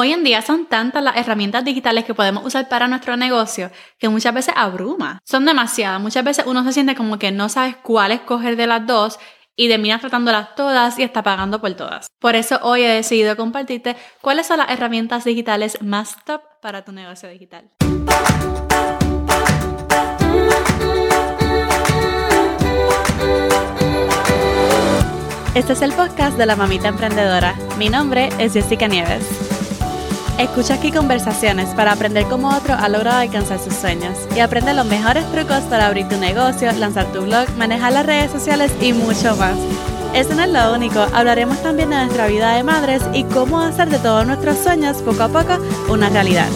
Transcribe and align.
Hoy 0.00 0.12
en 0.12 0.22
día 0.22 0.42
son 0.42 0.66
tantas 0.66 1.02
las 1.02 1.16
herramientas 1.16 1.64
digitales 1.64 2.04
que 2.04 2.14
podemos 2.14 2.46
usar 2.46 2.68
para 2.68 2.86
nuestro 2.86 3.16
negocio 3.16 3.72
que 3.98 4.08
muchas 4.08 4.32
veces 4.32 4.54
abruma. 4.56 5.18
Son 5.24 5.44
demasiadas. 5.44 6.00
Muchas 6.00 6.22
veces 6.22 6.44
uno 6.46 6.62
se 6.62 6.72
siente 6.72 6.94
como 6.94 7.18
que 7.18 7.32
no 7.32 7.48
sabes 7.48 7.74
cuál 7.82 8.12
escoger 8.12 8.54
de 8.54 8.68
las 8.68 8.86
dos 8.86 9.18
y 9.56 9.66
terminas 9.66 10.00
tratándolas 10.00 10.54
todas 10.54 11.00
y 11.00 11.02
está 11.02 11.24
pagando 11.24 11.60
por 11.60 11.74
todas. 11.74 12.06
Por 12.20 12.36
eso 12.36 12.60
hoy 12.62 12.82
he 12.82 12.88
decidido 12.88 13.36
compartirte 13.36 13.96
cuáles 14.20 14.46
son 14.46 14.58
las 14.58 14.70
herramientas 14.70 15.24
digitales 15.24 15.82
más 15.82 16.24
top 16.24 16.42
para 16.62 16.84
tu 16.84 16.92
negocio 16.92 17.28
digital. 17.28 17.68
Este 25.56 25.72
es 25.72 25.82
el 25.82 25.92
podcast 25.92 26.38
de 26.38 26.46
la 26.46 26.54
mamita 26.54 26.86
emprendedora. 26.86 27.56
Mi 27.78 27.88
nombre 27.88 28.28
es 28.38 28.52
Jessica 28.52 28.86
Nieves. 28.86 29.47
Escucha 30.38 30.74
aquí 30.74 30.92
conversaciones 30.92 31.70
para 31.70 31.90
aprender 31.90 32.24
cómo 32.28 32.56
otro 32.56 32.72
ha 32.72 32.88
logrado 32.88 33.18
alcanzar 33.18 33.58
sus 33.58 33.74
sueños 33.74 34.16
y 34.36 34.38
aprende 34.38 34.72
los 34.72 34.86
mejores 34.86 35.28
trucos 35.32 35.64
para 35.64 35.88
abrir 35.88 36.08
tu 36.08 36.16
negocio, 36.16 36.70
lanzar 36.70 37.10
tu 37.12 37.22
blog, 37.22 37.50
manejar 37.56 37.92
las 37.92 38.06
redes 38.06 38.30
sociales 38.30 38.72
y 38.80 38.92
mucho 38.92 39.34
más. 39.34 39.58
Eso 40.14 40.36
no 40.36 40.44
es 40.44 40.50
lo 40.50 40.72
único, 40.72 41.00
hablaremos 41.12 41.60
también 41.60 41.90
de 41.90 41.96
nuestra 41.96 42.28
vida 42.28 42.54
de 42.54 42.62
madres 42.62 43.02
y 43.12 43.24
cómo 43.24 43.60
hacer 43.60 43.88
de 43.88 43.98
todos 43.98 44.28
nuestros 44.28 44.58
sueños 44.58 45.02
poco 45.02 45.24
a 45.24 45.28
poco 45.28 45.58
una 45.88 46.08
realidad. 46.08 46.48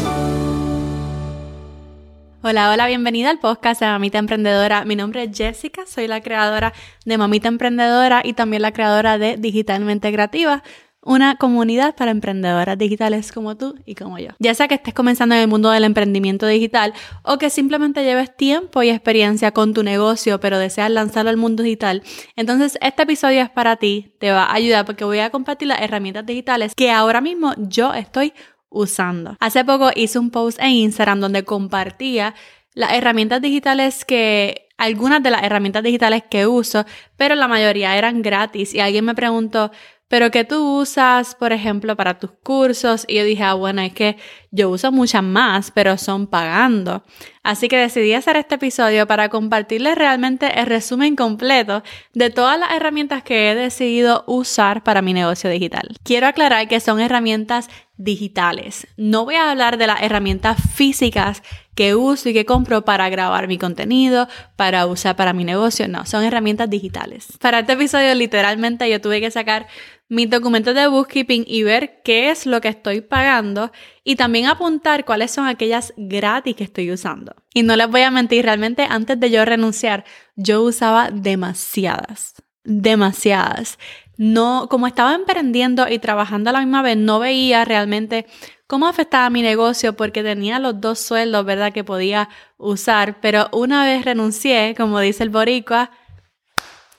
Hola, 2.45 2.71
hola, 2.71 2.87
bienvenida 2.87 3.31
al 3.31 3.41
podcast 3.41 3.81
de 3.81 3.89
Mamita 3.89 4.19
Emprendedora. 4.19 4.85
Mi 4.85 4.95
nombre 4.95 5.25
es 5.25 5.37
Jessica, 5.37 5.87
soy 5.87 6.07
la 6.07 6.21
creadora 6.21 6.73
de 7.05 7.19
Mamita 7.19 7.49
Emprendedora 7.49 8.23
y 8.25 8.35
también 8.35 8.63
la 8.63 8.71
creadora 8.71 9.19
de 9.19 9.37
Digitalmente 9.39 10.13
Creativa, 10.13 10.63
una 11.03 11.37
comunidad 11.37 11.97
para 11.97 12.13
emprendedoras 12.13 12.79
digitales 12.79 13.33
como 13.33 13.57
tú 13.57 13.75
y 13.85 13.95
como 13.95 14.19
yo. 14.19 14.31
Ya 14.39 14.55
sea 14.55 14.69
que 14.69 14.77
estés 14.77 14.95
comenzando 14.95 15.35
en 15.35 15.43
el 15.43 15.49
mundo 15.49 15.71
del 15.71 15.85
emprendimiento 15.85 16.47
digital 16.47 16.95
o 17.23 17.39
que 17.39 17.51
simplemente 17.51 18.05
lleves 18.05 18.37
tiempo 18.37 18.83
y 18.83 18.91
experiencia 18.91 19.51
con 19.51 19.75
tu 19.75 19.83
negocio 19.83 20.39
pero 20.41 20.59
deseas 20.59 20.91
lanzarlo 20.91 21.31
al 21.31 21.37
mundo 21.37 21.63
digital, 21.63 22.03
entonces 22.37 22.79
este 22.81 23.03
episodio 23.03 23.43
es 23.43 23.51
para 23.51 23.77
ti, 23.77 24.15
te 24.21 24.31
va 24.31 24.45
a 24.45 24.55
ayudar 24.55 24.85
porque 24.85 25.05
voy 25.05 25.19
a 25.19 25.31
compartir 25.31 25.69
las 25.69 25.81
herramientas 25.81 26.25
digitales 26.25 26.75
que 26.75 26.91
ahora 26.91 27.21
mismo 27.21 27.55
yo 27.59 27.93
estoy 27.95 28.33
usando. 28.69 29.37
Hace 29.41 29.65
poco 29.65 29.91
hice 29.95 30.19
un 30.19 30.31
post 30.31 30.59
en 30.61 30.71
Instagram 30.71 31.21
donde 31.21 31.45
compartía 31.45 32.35
las 32.75 32.93
herramientas 32.93 33.43
digitales 33.43 34.05
que, 34.05 34.69
algunas 34.79 35.23
de 35.23 35.31
las 35.31 35.45
herramientas 35.45 35.83
digitales 35.83 36.25
que 36.29 36.47
uso, 36.47 36.85
pero 37.17 37.35
la 37.35 37.47
mayoría 37.47 37.97
eran 37.97 38.23
gratis 38.23 38.75
y 38.75 38.81
alguien 38.81 39.05
me 39.05 39.15
preguntó, 39.15 39.71
pero 40.13 40.31
que 40.31 40.45
tú 40.45 40.83
usas, 40.83 41.35
por 41.35 41.55
ejemplo, 41.55 41.97
para 41.97 42.19
tus 42.19 42.33
cursos. 42.43 43.07
Y 43.09 43.15
yo 43.15 43.25
dije, 43.25 43.45
ah, 43.45 43.55
bueno, 43.55 43.81
es 43.81 43.95
que 43.95 44.19
yo 44.51 44.69
uso 44.69 44.93
muchas 44.93 45.23
más, 45.23 45.71
pero 45.71 45.97
son 45.97 46.27
pagando. 46.27 47.03
Así 47.43 47.67
que 47.67 47.79
decidí 47.79 48.13
hacer 48.13 48.37
este 48.37 48.57
episodio 48.57 49.07
para 49.07 49.31
compartirles 49.31 49.95
realmente 49.95 50.61
el 50.61 50.67
resumen 50.67 51.17
completo 51.17 51.83
de 52.13 52.29
todas 52.29 52.61
las 52.61 52.73
herramientas 52.73 53.23
que 53.23 53.51
he 53.51 53.55
decidido 53.55 54.25
usar 54.27 54.85
para 54.85 55.01
mi 55.01 55.15
negocio 55.15 55.49
digital. 55.49 55.89
Quiero 56.05 56.27
aclarar 56.27 56.69
que 56.69 56.79
son 56.81 57.01
herramientas 57.01 57.71
digitales. 57.97 58.87
No 58.97 59.25
voy 59.25 59.37
a 59.37 59.51
hablar 59.51 59.79
de 59.79 59.87
las 59.87 60.03
herramientas 60.03 60.59
físicas 60.75 61.43
que 61.75 61.95
uso 61.95 62.29
y 62.29 62.33
que 62.33 62.45
compro 62.45 62.85
para 62.85 63.09
grabar 63.09 63.49
mi 63.49 63.59
contenido, 63.59 64.29
para 64.57 64.87
usar 64.87 65.17
para 65.17 65.33
mi 65.33 65.45
negocio. 65.45 65.89
No, 65.89 66.05
son 66.05 66.25
herramientas 66.25 66.69
digitales. 66.69 67.29
Para 67.41 67.61
este 67.61 67.73
episodio 67.73 68.15
literalmente 68.15 68.91
yo 68.91 69.01
tuve 69.01 69.21
que 69.21 69.31
sacar 69.31 69.67
mis 70.13 70.29
documentos 70.29 70.75
de 70.75 70.87
bookkeeping 70.89 71.45
y 71.47 71.63
ver 71.63 72.03
qué 72.05 72.29
es 72.29 72.45
lo 72.45 72.61
que 72.61 72.69
estoy 72.69 73.01
pagando 73.01 73.73
y 74.05 74.17
también 74.17 74.45
apuntar 74.45 75.07
cuáles 75.07 75.31
son 75.31 75.47
aquellas 75.47 75.95
gratis 75.97 76.55
que 76.55 76.65
estoy 76.65 76.93
usando. 76.93 77.35
Y 77.55 77.63
no 77.63 77.77
les 77.77 77.89
voy 77.89 78.03
a 78.03 78.11
mentir, 78.11 78.45
realmente 78.45 78.87
antes 78.87 79.19
de 79.19 79.31
yo 79.31 79.43
renunciar, 79.47 80.05
yo 80.37 80.61
usaba 80.65 81.09
demasiadas, 81.11 82.35
demasiadas. 82.63 83.79
No, 84.19 84.67
como 84.69 84.87
estaba 84.87 85.15
emprendiendo 85.15 85.89
y 85.89 85.99
trabajando 85.99 86.51
a 86.51 86.53
la 86.53 86.61
misma 86.61 86.83
vez, 86.83 86.99
no 86.99 87.19
veía 87.19 87.65
realmente 87.65 88.27
cómo 88.67 88.89
afectaba 88.89 89.31
mi 89.31 89.41
negocio 89.41 89.97
porque 89.97 90.23
tenía 90.23 90.59
los 90.59 90.79
dos 90.79 90.99
sueldos, 90.99 91.47
¿verdad? 91.47 91.73
Que 91.73 91.85
podía 91.85 92.29
usar, 92.59 93.19
pero 93.23 93.49
una 93.51 93.87
vez 93.87 94.05
renuncié, 94.05 94.75
como 94.77 95.01
dice 95.01 95.23
el 95.23 95.31
boricua, 95.31 95.91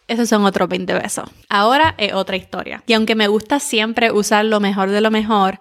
esos 0.08 0.30
son 0.30 0.46
otros 0.46 0.70
20 0.70 1.00
pesos. 1.00 1.30
Ahora 1.50 1.96
es 1.98 2.14
otra 2.14 2.36
historia. 2.36 2.84
Y 2.88 2.94
aunque 2.94 3.16
me 3.16 3.28
gusta 3.28 3.60
siempre 3.60 4.12
usar 4.12 4.46
lo 4.46 4.60
mejor 4.60 4.90
de 4.90 5.02
lo 5.02 5.12
mejor, 5.12 5.60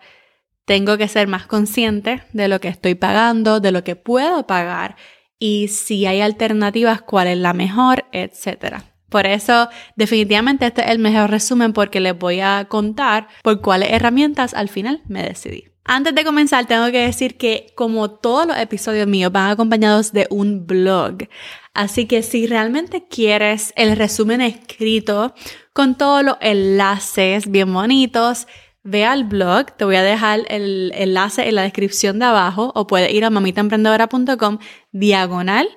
tengo 0.64 0.96
que 0.96 1.08
ser 1.08 1.28
más 1.28 1.46
consciente 1.46 2.22
de 2.32 2.48
lo 2.48 2.60
que 2.60 2.68
estoy 2.68 2.94
pagando, 2.94 3.60
de 3.60 3.72
lo 3.72 3.84
que 3.84 3.96
puedo 3.96 4.46
pagar 4.46 4.96
y 5.44 5.66
si 5.66 6.06
hay 6.06 6.20
alternativas, 6.20 7.02
cuál 7.02 7.26
es 7.26 7.36
la 7.36 7.52
mejor, 7.52 8.04
etc. 8.12 8.76
Por 9.08 9.26
eso, 9.26 9.68
definitivamente 9.96 10.66
este 10.66 10.82
es 10.82 10.90
el 10.90 11.00
mejor 11.00 11.30
resumen 11.30 11.72
porque 11.72 11.98
les 11.98 12.16
voy 12.16 12.38
a 12.38 12.66
contar 12.68 13.26
por 13.42 13.60
cuáles 13.60 13.90
herramientas 13.90 14.54
al 14.54 14.68
final 14.68 15.02
me 15.08 15.24
decidí. 15.24 15.71
Antes 15.94 16.14
de 16.14 16.24
comenzar, 16.24 16.64
tengo 16.64 16.86
que 16.86 17.04
decir 17.04 17.36
que 17.36 17.66
como 17.74 18.10
todos 18.10 18.46
los 18.46 18.56
episodios 18.56 19.06
míos 19.06 19.30
van 19.30 19.50
acompañados 19.50 20.10
de 20.10 20.26
un 20.30 20.66
blog, 20.66 21.28
así 21.74 22.06
que 22.06 22.22
si 22.22 22.46
realmente 22.46 23.06
quieres 23.06 23.74
el 23.76 23.94
resumen 23.94 24.40
escrito 24.40 25.34
con 25.74 25.98
todos 25.98 26.24
los 26.24 26.38
enlaces 26.40 27.50
bien 27.50 27.70
bonitos, 27.74 28.46
ve 28.82 29.04
al 29.04 29.24
blog, 29.24 29.76
te 29.76 29.84
voy 29.84 29.96
a 29.96 30.02
dejar 30.02 30.40
el 30.48 30.92
enlace 30.94 31.46
en 31.46 31.56
la 31.56 31.62
descripción 31.62 32.18
de 32.18 32.24
abajo 32.24 32.72
o 32.74 32.86
puedes 32.86 33.12
ir 33.12 33.26
a 33.26 33.30
mamitaemprendedora.com 33.30 34.60
diagonal 34.92 35.68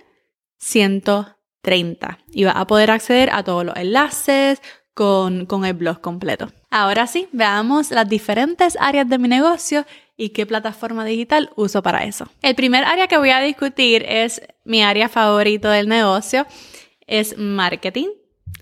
130 0.59 2.19
y 2.31 2.45
vas 2.45 2.55
a 2.55 2.67
poder 2.67 2.89
acceder 2.89 3.31
a 3.33 3.43
todos 3.43 3.65
los 3.65 3.75
enlaces, 3.75 4.61
con, 4.95 5.45
con 5.45 5.65
el 5.65 5.73
blog 5.73 6.01
completo. 6.01 6.51
Ahora 6.71 7.05
sí, 7.05 7.27
veamos 7.31 7.91
las 7.91 8.09
diferentes 8.09 8.77
áreas 8.79 9.07
de 9.07 9.19
mi 9.19 9.27
negocio 9.27 9.85
y 10.17 10.29
qué 10.29 10.45
plataforma 10.45 11.05
digital 11.05 11.51
uso 11.55 11.83
para 11.83 12.03
eso. 12.05 12.27
El 12.41 12.55
primer 12.55 12.83
área 12.83 13.07
que 13.07 13.17
voy 13.17 13.31
a 13.31 13.41
discutir 13.41 14.05
es 14.07 14.41
mi 14.63 14.81
área 14.83 15.09
favorito 15.09 15.69
del 15.69 15.87
negocio, 15.87 16.45
es 17.07 17.37
marketing, 17.37 18.07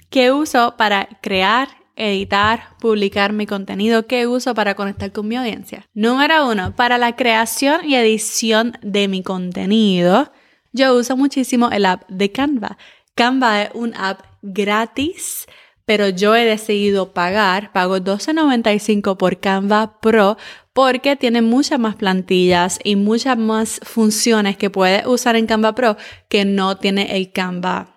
que 0.09 0.31
uso 0.31 0.75
para 0.77 1.07
crear, 1.21 1.69
editar, 1.95 2.77
publicar 2.79 3.33
mi 3.33 3.45
contenido, 3.45 4.07
que 4.07 4.27
uso 4.27 4.53
para 4.53 4.75
conectar 4.75 5.11
con 5.11 5.27
mi 5.27 5.35
audiencia. 5.35 5.87
Número 5.93 6.47
uno, 6.49 6.75
para 6.75 6.97
la 6.97 7.15
creación 7.15 7.87
y 7.89 7.95
edición 7.95 8.77
de 8.81 9.07
mi 9.07 9.23
contenido, 9.23 10.31
yo 10.71 10.95
uso 10.95 11.15
muchísimo 11.15 11.69
el 11.71 11.85
app 11.85 12.07
de 12.09 12.31
Canva. 12.31 12.77
Canva 13.15 13.63
es 13.63 13.69
un 13.75 13.93
app 13.95 14.21
gratis 14.41 15.47
pero 15.85 16.09
yo 16.09 16.35
he 16.35 16.45
decidido 16.45 17.13
pagar, 17.13 17.71
pago 17.73 17.97
$12.95 17.97 19.17
por 19.17 19.39
Canva 19.39 19.99
Pro 19.99 20.37
porque 20.73 21.15
tiene 21.15 21.41
muchas 21.41 21.79
más 21.79 21.95
plantillas 21.95 22.79
y 22.83 22.95
muchas 22.95 23.37
más 23.37 23.79
funciones 23.83 24.57
que 24.57 24.69
puedes 24.69 25.05
usar 25.05 25.35
en 25.35 25.45
Canva 25.45 25.75
Pro 25.75 25.97
que 26.27 26.45
no 26.45 26.77
tiene 26.77 27.15
el 27.15 27.31
Canva 27.31 27.92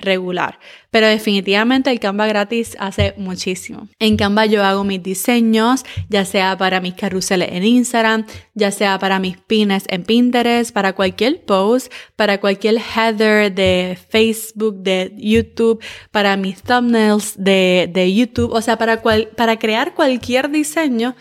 regular. 0.00 0.58
Pero 0.90 1.06
definitivamente 1.06 1.90
el 1.90 2.00
Canva 2.00 2.26
gratis 2.26 2.76
hace 2.78 3.14
muchísimo. 3.18 3.88
En 3.98 4.16
Canva 4.16 4.46
yo 4.46 4.64
hago 4.64 4.84
mis 4.84 5.02
diseños, 5.02 5.84
ya 6.08 6.24
sea 6.24 6.56
para 6.56 6.80
mis 6.80 6.94
carruseles 6.94 7.50
en 7.52 7.64
Instagram, 7.64 8.24
ya 8.54 8.70
sea 8.70 8.98
para 8.98 9.18
mis 9.18 9.36
pines 9.36 9.84
en 9.88 10.04
Pinterest, 10.04 10.72
para 10.72 10.94
cualquier 10.94 11.44
post, 11.44 11.92
para 12.16 12.40
cualquier 12.40 12.76
header 12.78 13.54
de 13.54 13.98
Facebook, 14.08 14.76
de 14.82 15.12
YouTube, 15.16 15.82
para 16.10 16.36
mis 16.36 16.62
thumbnails 16.62 17.34
de, 17.36 17.90
de 17.92 18.14
YouTube, 18.14 18.52
o 18.52 18.62
sea, 18.62 18.78
para, 18.78 19.02
para 19.02 19.58
crear 19.58 19.94
cualquier 19.94 20.50
diseño, 20.50 21.14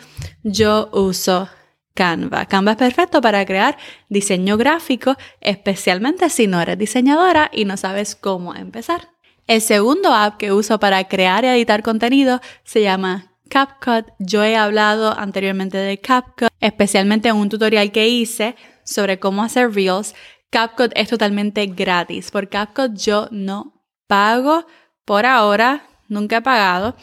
yo 0.44 0.90
uso 0.94 1.50
Canva. 1.98 2.46
Canva 2.46 2.74
es 2.74 2.78
perfecto 2.78 3.22
para 3.22 3.44
crear 3.44 3.76
diseño 4.08 4.56
gráfico, 4.56 5.16
especialmente 5.42 6.30
si 6.30 6.46
no 6.46 6.62
eres 6.62 6.78
diseñadora 6.78 7.50
y 7.52 7.66
no 7.66 7.76
sabes 7.76 8.16
cómo 8.16 8.54
empezar. 8.54 9.10
El 9.48 9.62
segundo 9.62 10.14
app 10.14 10.38
que 10.38 10.52
uso 10.52 10.80
para 10.80 11.04
crear 11.06 11.44
y 11.44 11.48
editar 11.48 11.82
contenido 11.82 12.40
se 12.64 12.84
llama 12.84 13.34
CapCut. 13.50 14.06
Yo 14.20 14.44
he 14.44 14.56
hablado 14.56 15.18
anteriormente 15.18 15.80
de 15.80 15.98
CapCut, 15.98 16.50
especialmente 16.60 17.30
en 17.30 17.36
un 17.38 17.50
tutorial 17.50 17.92
que 17.92 18.08
hice 18.08 18.56
sobre 18.84 19.18
cómo 19.18 19.42
hacer 19.42 19.74
Reels. 19.74 20.14
CapCut 20.52 20.92
es 20.94 21.10
totalmente 21.10 21.66
gratis. 21.66 22.30
Por 22.30 22.48
CapCut 22.48 22.94
yo 22.96 23.28
no 23.32 23.74
pago 24.06 24.68
por 25.04 25.26
ahora, 25.26 25.88
nunca 26.10 26.38
he 26.38 26.42
pagado, 26.44 26.96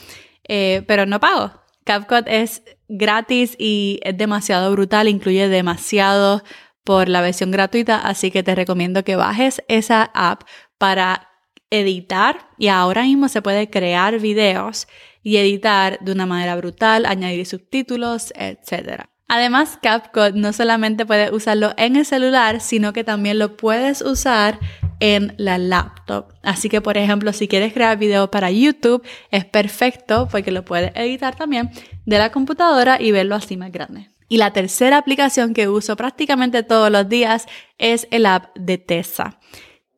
eh, 0.47 0.85
pero 0.87 1.05
no 1.05 1.19
pago. 1.19 1.63
CapCut 1.84 2.26
es 2.26 2.62
gratis 2.88 3.56
y 3.58 4.00
es 4.02 4.16
demasiado 4.16 4.70
brutal, 4.72 5.08
incluye 5.08 5.48
demasiado 5.48 6.42
por 6.82 7.08
la 7.08 7.22
versión 7.22 7.50
gratuita, 7.50 7.98
así 7.98 8.31
que 8.31 8.42
te 8.42 8.54
recomiendo 8.54 9.04
que 9.04 9.16
bajes 9.16 9.62
esa 9.69 10.10
app 10.14 10.42
para 10.78 11.31
editar 11.70 12.50
y 12.58 12.69
ahora 12.69 13.02
mismo 13.02 13.28
se 13.28 13.42
puede 13.42 13.70
crear 13.70 14.19
videos 14.20 14.86
y 15.22 15.38
editar 15.38 15.98
de 16.00 16.12
una 16.12 16.26
manera 16.26 16.56
brutal, 16.56 17.06
añadir 17.06 17.46
subtítulos, 17.46 18.32
etc. 18.37 19.04
Además, 19.28 19.78
CapCut 19.80 20.34
no 20.34 20.52
solamente 20.52 21.06
puedes 21.06 21.32
usarlo 21.32 21.72
en 21.78 21.96
el 21.96 22.04
celular, 22.04 22.60
sino 22.60 22.92
que 22.92 23.04
también 23.04 23.38
lo 23.38 23.56
puedes 23.56 24.02
usar 24.02 24.60
en 25.00 25.35
la 25.37 25.58
laptop. 25.58 26.32
Así 26.43 26.69
que, 26.69 26.81
por 26.81 26.96
ejemplo, 26.96 27.32
si 27.32 27.49
quieres 27.49 27.73
crear 27.73 27.99
video 27.99 28.31
para 28.31 28.50
YouTube, 28.50 29.02
es 29.31 29.44
perfecto 29.44 30.29
porque 30.31 30.50
lo 30.50 30.64
puedes 30.64 30.93
editar 30.94 31.37
también 31.37 31.70
de 32.05 32.19
la 32.19 32.31
computadora 32.31 33.00
y 33.00 33.12
verlo 33.12 33.35
así 33.35 33.56
más 33.56 33.73
grande. 33.73 34.11
Y 34.29 34.38
la 34.38 34.52
tercera 34.52 34.99
aplicación 34.99 35.55
que 35.55 35.69
uso 35.69 35.96
prácticamente 35.96 36.62
todos 36.62 36.91
los 36.91 37.08
días 37.08 37.46
es 37.79 38.08
el 38.11 38.26
app 38.26 38.56
de 38.56 38.79
Tesa. 38.79 39.38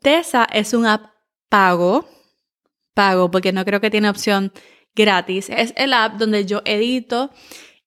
Tesa 0.02 0.46
es 0.52 0.74
un 0.74 0.86
app 0.86 1.12
pago, 1.48 2.08
pago 2.94 3.30
porque 3.30 3.52
no 3.52 3.64
creo 3.64 3.80
que 3.80 3.90
tiene 3.90 4.10
opción 4.10 4.52
gratis. 4.94 5.48
Es 5.50 5.72
el 5.76 5.92
app 5.92 6.14
donde 6.14 6.44
yo 6.44 6.62
edito 6.64 7.30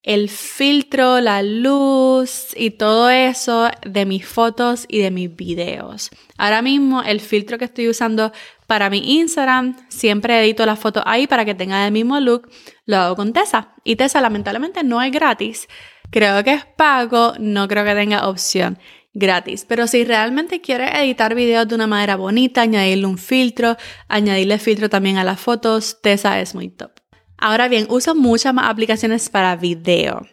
el 0.02 0.28
filtro, 0.30 1.20
la 1.20 1.42
luz 1.42 2.54
y 2.56 2.70
todo 2.70 3.10
eso 3.10 3.70
de 3.84 4.06
mis 4.06 4.26
fotos 4.26 4.86
y 4.88 4.98
de 4.98 5.10
mis 5.10 5.34
videos. 5.34 6.10
Ahora 6.38 6.62
mismo 6.62 7.02
el 7.02 7.20
filtro 7.20 7.58
que 7.58 7.66
estoy 7.66 7.88
usando 7.88 8.32
para 8.66 8.88
mi 8.88 9.18
Instagram, 9.18 9.76
siempre 9.88 10.40
edito 10.40 10.64
las 10.64 10.78
fotos 10.78 11.02
ahí 11.06 11.26
para 11.26 11.44
que 11.44 11.54
tenga 11.54 11.84
el 11.86 11.92
mismo 11.92 12.18
look, 12.20 12.48
lo 12.86 12.96
hago 12.96 13.16
con 13.16 13.32
Tesa. 13.32 13.74
Y 13.84 13.96
Tesa 13.96 14.20
lamentablemente 14.20 14.82
no 14.84 15.02
es 15.02 15.12
gratis. 15.12 15.68
Creo 16.10 16.42
que 16.44 16.54
es 16.54 16.64
pago, 16.64 17.34
no 17.38 17.68
creo 17.68 17.84
que 17.84 17.94
tenga 17.94 18.28
opción 18.28 18.78
gratis. 19.12 19.66
Pero 19.68 19.86
si 19.86 20.04
realmente 20.04 20.60
quieres 20.60 20.94
editar 20.94 21.34
videos 21.34 21.68
de 21.68 21.74
una 21.74 21.86
manera 21.86 22.16
bonita, 22.16 22.62
añadirle 22.62 23.06
un 23.06 23.18
filtro, 23.18 23.76
añadirle 24.08 24.58
filtro 24.58 24.88
también 24.88 25.18
a 25.18 25.24
las 25.24 25.40
fotos, 25.40 26.00
Tesa 26.00 26.40
es 26.40 26.54
muy 26.54 26.68
top. 26.68 26.99
Ahora 27.40 27.68
bien, 27.68 27.86
uso 27.88 28.14
muchas 28.14 28.52
más 28.52 28.68
aplicaciones 28.68 29.30
para 29.30 29.56
video, 29.56 30.26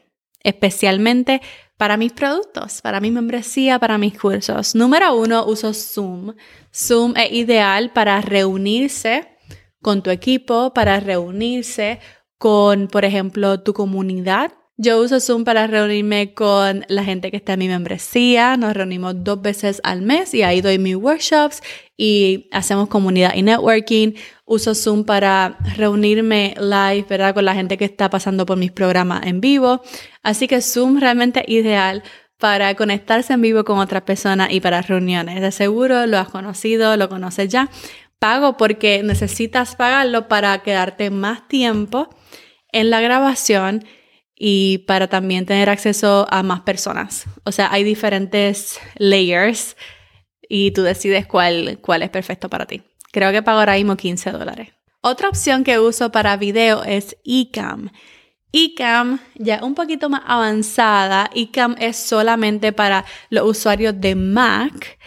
especialmente 0.44 1.42
para 1.78 1.96
mis 1.96 2.12
productos, 2.12 2.82
para 2.82 3.00
mi 3.00 3.12
membresía, 3.12 3.80
para 3.80 3.98
mis 3.98 4.18
cursos. 4.18 4.76
Número 4.76 5.16
uno, 5.16 5.46
uso 5.46 5.74
Zoom. 5.74 6.34
Zoom 6.74 7.16
es 7.16 7.32
ideal 7.32 7.92
para 7.94 8.20
reunirse 8.20 9.38
con 9.82 10.04
tu 10.04 10.10
equipo, 10.10 10.74
para 10.74 11.00
reunirse 11.00 12.00
con, 12.38 12.88
por 12.88 13.06
ejemplo, 13.06 13.62
tu 13.62 13.74
comunidad 13.74 14.52
yo 14.80 15.02
uso 15.02 15.20
Zoom 15.20 15.44
para 15.44 15.66
reunirme 15.66 16.36
con 16.36 16.86
la 16.88 17.04
gente 17.04 17.32
que 17.32 17.38
está 17.38 17.54
en 17.54 17.60
mi 17.60 17.68
membresía. 17.68 18.58
Nos 18.58 18.76
reunimos 18.76 19.16
dos 19.24 19.42
veces 19.42 19.82
al 19.84 20.04
mes 20.04 20.36
y 20.36 20.44
ahí 20.44 20.62
doy 20.62 20.78
mis 20.78 20.96
workshops 20.96 21.64
y 21.98 22.48
hacemos 22.52 22.88
comunidad 22.88 23.34
y 23.34 23.42
networking. 23.42 24.14
Uso 24.46 24.76
Zoom 24.76 25.04
para 25.04 25.58
reunirme 25.76 26.54
live, 26.60 27.08
¿verdad? 27.10 27.34
Con 27.34 27.46
la 27.46 27.56
gente 27.56 27.76
que 27.76 27.86
está 27.86 28.12
pasando 28.12 28.46
por 28.46 28.58
mis 28.58 28.72
programas 28.72 29.26
en 29.26 29.42
vivo. 29.42 29.82
Así 30.22 30.48
que 30.48 30.62
Zoom 30.62 31.00
realmente 31.00 31.44
es 31.48 31.50
ideal 31.50 32.04
para 32.38 32.76
conectarse 32.76 33.34
en 33.34 33.42
vivo 33.42 33.64
con 33.64 33.80
otras 33.80 34.04
personas 34.04 34.52
y 34.52 34.62
para 34.62 34.84
reuniones. 34.84 35.42
De 35.42 35.52
seguro 35.52 36.06
lo 36.06 36.20
has 36.20 36.30
conocido, 36.30 36.96
lo 36.98 37.10
conoces 37.10 37.50
ya. 37.50 37.72
Pago 38.20 38.58
porque 38.58 39.02
necesitas 39.02 39.76
pagarlo 39.76 40.28
para 40.28 40.60
quedarte 40.60 41.10
más 41.10 41.48
tiempo 41.48 42.10
en 42.72 42.92
la 42.92 43.02
grabación 43.02 43.84
y 44.38 44.80
para 44.80 45.08
también 45.08 45.46
tener 45.46 45.70
acceso 45.70 46.28
a 46.30 46.44
más 46.44 46.62
personas. 46.62 47.26
O 47.44 47.52
sea, 47.52 47.72
hay 47.72 47.84
diferentes 47.84 48.80
layers 48.98 49.76
y 50.48 50.72
tú 50.72 50.84
decides 50.84 51.26
cuál, 51.26 51.80
cuál 51.82 52.04
es 52.04 52.10
perfecto 52.10 52.50
para 52.50 52.66
ti. 52.66 52.84
Creo 53.12 53.32
que 53.32 53.42
pago 53.42 53.60
ahora 53.60 53.74
mismo 53.74 53.98
15 53.98 54.32
dólares. 54.32 54.70
Otra 55.02 55.30
opción 55.30 55.64
que 55.64 55.80
uso 55.80 56.12
para 56.12 56.38
video 56.38 56.84
es 56.84 57.18
Ecamm. 57.24 57.90
Ecamm 58.52 59.20
ya 59.36 59.64
un 59.64 59.74
poquito 59.74 60.10
más 60.10 60.22
avanzada. 60.26 61.30
Ecamm 61.34 61.76
es 61.80 61.98
solamente 61.98 62.72
para 62.74 63.06
los 63.30 63.48
usuarios 63.50 64.00
de 64.00 64.16
Mac. 64.16 65.00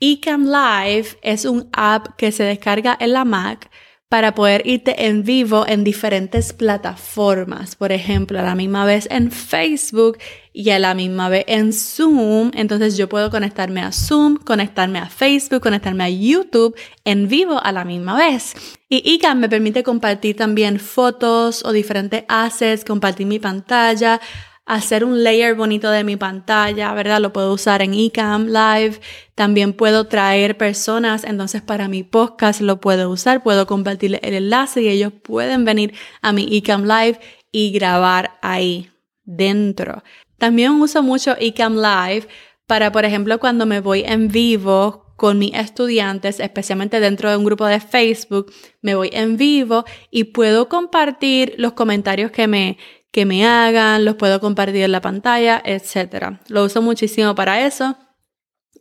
Ecamm 0.00 0.44
Live 0.46 1.18
es 1.22 1.44
un 1.44 1.68
app 1.72 2.16
que 2.16 2.32
se 2.32 2.44
descarga 2.44 2.96
en 3.00 3.12
la 3.12 3.24
Mac 3.24 3.70
para 4.08 4.34
poder 4.34 4.62
irte 4.66 5.06
en 5.06 5.24
vivo 5.24 5.64
en 5.66 5.82
diferentes 5.82 6.52
plataformas. 6.52 7.74
Por 7.74 7.90
ejemplo, 7.90 8.38
a 8.38 8.42
la 8.42 8.54
misma 8.54 8.84
vez 8.84 9.08
en 9.10 9.32
Facebook 9.32 10.18
y 10.52 10.70
a 10.70 10.78
la 10.78 10.94
misma 10.94 11.28
vez 11.28 11.44
en 11.48 11.72
Zoom. 11.72 12.52
Entonces 12.54 12.96
yo 12.96 13.08
puedo 13.08 13.30
conectarme 13.30 13.80
a 13.80 13.90
Zoom, 13.90 14.36
conectarme 14.36 15.00
a 15.00 15.08
Facebook, 15.08 15.60
conectarme 15.60 16.04
a 16.04 16.08
YouTube 16.08 16.76
en 17.04 17.26
vivo 17.26 17.60
a 17.62 17.72
la 17.72 17.84
misma 17.84 18.16
vez. 18.16 18.54
Y 18.88 19.02
ICAM 19.14 19.40
me 19.40 19.48
permite 19.48 19.82
compartir 19.82 20.36
también 20.36 20.78
fotos 20.78 21.64
o 21.64 21.72
diferentes 21.72 22.24
assets, 22.28 22.84
compartir 22.84 23.26
mi 23.26 23.40
pantalla 23.40 24.20
hacer 24.66 25.04
un 25.04 25.22
layer 25.22 25.54
bonito 25.54 25.90
de 25.90 26.04
mi 26.04 26.16
pantalla, 26.16 26.92
¿verdad? 26.92 27.20
Lo 27.20 27.32
puedo 27.32 27.52
usar 27.52 27.82
en 27.82 27.94
eCam 27.94 28.46
Live. 28.46 29.00
También 29.36 29.72
puedo 29.72 30.08
traer 30.08 30.58
personas, 30.58 31.24
entonces 31.24 31.62
para 31.62 31.88
mi 31.88 32.02
podcast 32.02 32.60
lo 32.60 32.80
puedo 32.80 33.08
usar, 33.08 33.42
puedo 33.42 33.66
compartir 33.66 34.18
el 34.20 34.34
enlace 34.34 34.82
y 34.82 34.88
ellos 34.88 35.12
pueden 35.22 35.64
venir 35.64 35.94
a 36.20 36.32
mi 36.32 36.48
eCam 36.56 36.82
Live 36.82 37.20
y 37.52 37.70
grabar 37.70 38.38
ahí 38.42 38.90
dentro. 39.24 40.02
También 40.36 40.72
uso 40.72 41.02
mucho 41.02 41.36
eCam 41.38 41.76
Live 41.76 42.26
para, 42.66 42.90
por 42.90 43.04
ejemplo, 43.04 43.38
cuando 43.38 43.64
me 43.66 43.80
voy 43.80 44.02
en 44.04 44.28
vivo 44.28 45.06
con 45.16 45.38
mis 45.38 45.54
estudiantes, 45.54 46.40
especialmente 46.40 47.00
dentro 47.00 47.30
de 47.30 47.36
un 47.36 47.44
grupo 47.44 47.64
de 47.66 47.80
Facebook, 47.80 48.52
me 48.82 48.94
voy 48.94 49.10
en 49.12 49.36
vivo 49.36 49.84
y 50.10 50.24
puedo 50.24 50.68
compartir 50.68 51.54
los 51.56 51.72
comentarios 51.72 52.30
que 52.30 52.46
me, 52.46 52.76
que 53.10 53.24
me 53.24 53.46
hagan, 53.46 54.04
los 54.04 54.16
puedo 54.16 54.40
compartir 54.40 54.82
en 54.82 54.92
la 54.92 55.00
pantalla, 55.00 55.62
etc. 55.64 56.38
Lo 56.48 56.64
uso 56.64 56.82
muchísimo 56.82 57.34
para 57.34 57.66
eso. 57.66 57.96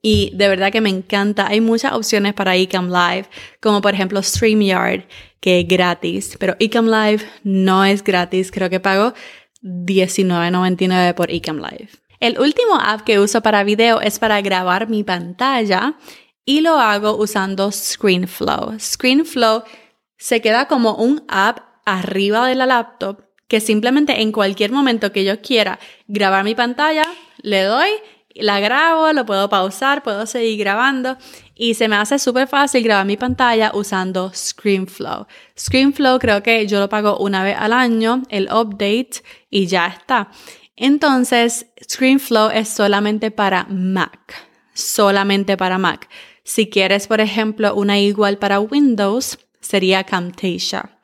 Y 0.01 0.31
de 0.36 0.48
verdad 0.48 0.72
que 0.72 0.81
me 0.81 0.89
encanta. 0.89 1.48
Hay 1.48 1.62
muchas 1.62 1.94
opciones 1.94 2.33
para 2.33 2.56
Ecam 2.56 2.89
Live, 2.89 3.27
como 3.60 3.81
por 3.81 3.94
ejemplo 3.94 4.22
StreamYard, 4.22 5.06
que 5.39 5.62
es 5.62 5.68
gratis. 5.68 6.38
Pero 6.39 6.56
Ecam 6.60 6.86
Live 6.86 7.25
no 7.44 7.83
es 7.86 8.04
gratis. 8.04 8.51
Creo 8.51 8.69
que 8.69 8.80
pago 8.80 9.13
$19.99 9.63 11.16
por 11.16 11.31
Ecam 11.31 11.57
Live. 11.57 11.89
El 12.19 12.39
último 12.39 12.75
app 12.80 13.01
que 13.01 13.19
uso 13.19 13.42
para 13.42 13.63
video 13.63 14.00
es 14.00 14.19
para 14.19 14.42
grabar 14.42 14.89
mi 14.89 15.04
pantalla 15.04 15.95
y 16.45 16.62
lo 16.62 16.80
hago 16.80 17.16
usando 17.16 17.71
ScreenFlow. 17.71 18.80
ScreenFlow 18.80 19.63
se 20.18 20.42
queda 20.42 20.68
como 20.68 20.95
un 20.95 21.24
app 21.28 21.60
arriba 21.86 22.48
de 22.48 22.56
la 22.56 22.66
laptop 22.66 23.25
que 23.47 23.59
simplemente 23.59 24.21
en 24.21 24.31
cualquier 24.31 24.71
momento 24.71 25.12
que 25.12 25.24
yo 25.24 25.42
quiera 25.42 25.80
grabar 26.07 26.44
mi 26.44 26.56
pantalla, 26.56 27.06
le 27.42 27.63
doy, 27.63 27.89
la 28.33 28.59
grabo, 28.59 29.14
lo 29.14 29.25
puedo 29.25 29.49
pausar, 29.49 30.04
puedo 30.04 30.25
seguir 30.25 30.59
grabando 30.59 31.18
y 31.56 31.75
se 31.75 31.87
me 31.87 31.95
hace 31.95 32.19
súper 32.19 32.47
fácil 32.47 32.83
grabar 32.83 33.06
mi 33.06 33.18
pantalla 33.18 33.71
usando 33.73 34.31
ScreenFlow. 34.33 35.28
ScreenFlow 35.57 36.19
creo 36.19 36.44
que 36.44 36.68
yo 36.68 36.80
lo 36.80 36.90
pago 36.90 37.18
una 37.18 37.44
vez 37.44 37.56
al 37.57 37.71
año, 37.71 38.23
el 38.30 38.49
update 38.52 39.23
y 39.49 39.68
ya 39.68 39.87
está. 39.87 40.30
Entonces, 40.75 41.68
ScreenFlow 41.81 42.49
es 42.49 42.68
solamente 42.68 43.31
para 43.31 43.66
Mac, 43.69 44.33
solamente 44.73 45.56
para 45.56 45.78
Mac. 45.78 46.09
Si 46.44 46.69
quieres, 46.69 47.07
por 47.07 47.21
ejemplo, 47.21 47.73
una 47.73 47.97
igual 47.97 48.37
para 48.37 48.59
Windows, 48.59 49.40
sería 49.61 50.04
Camtasia 50.04 50.95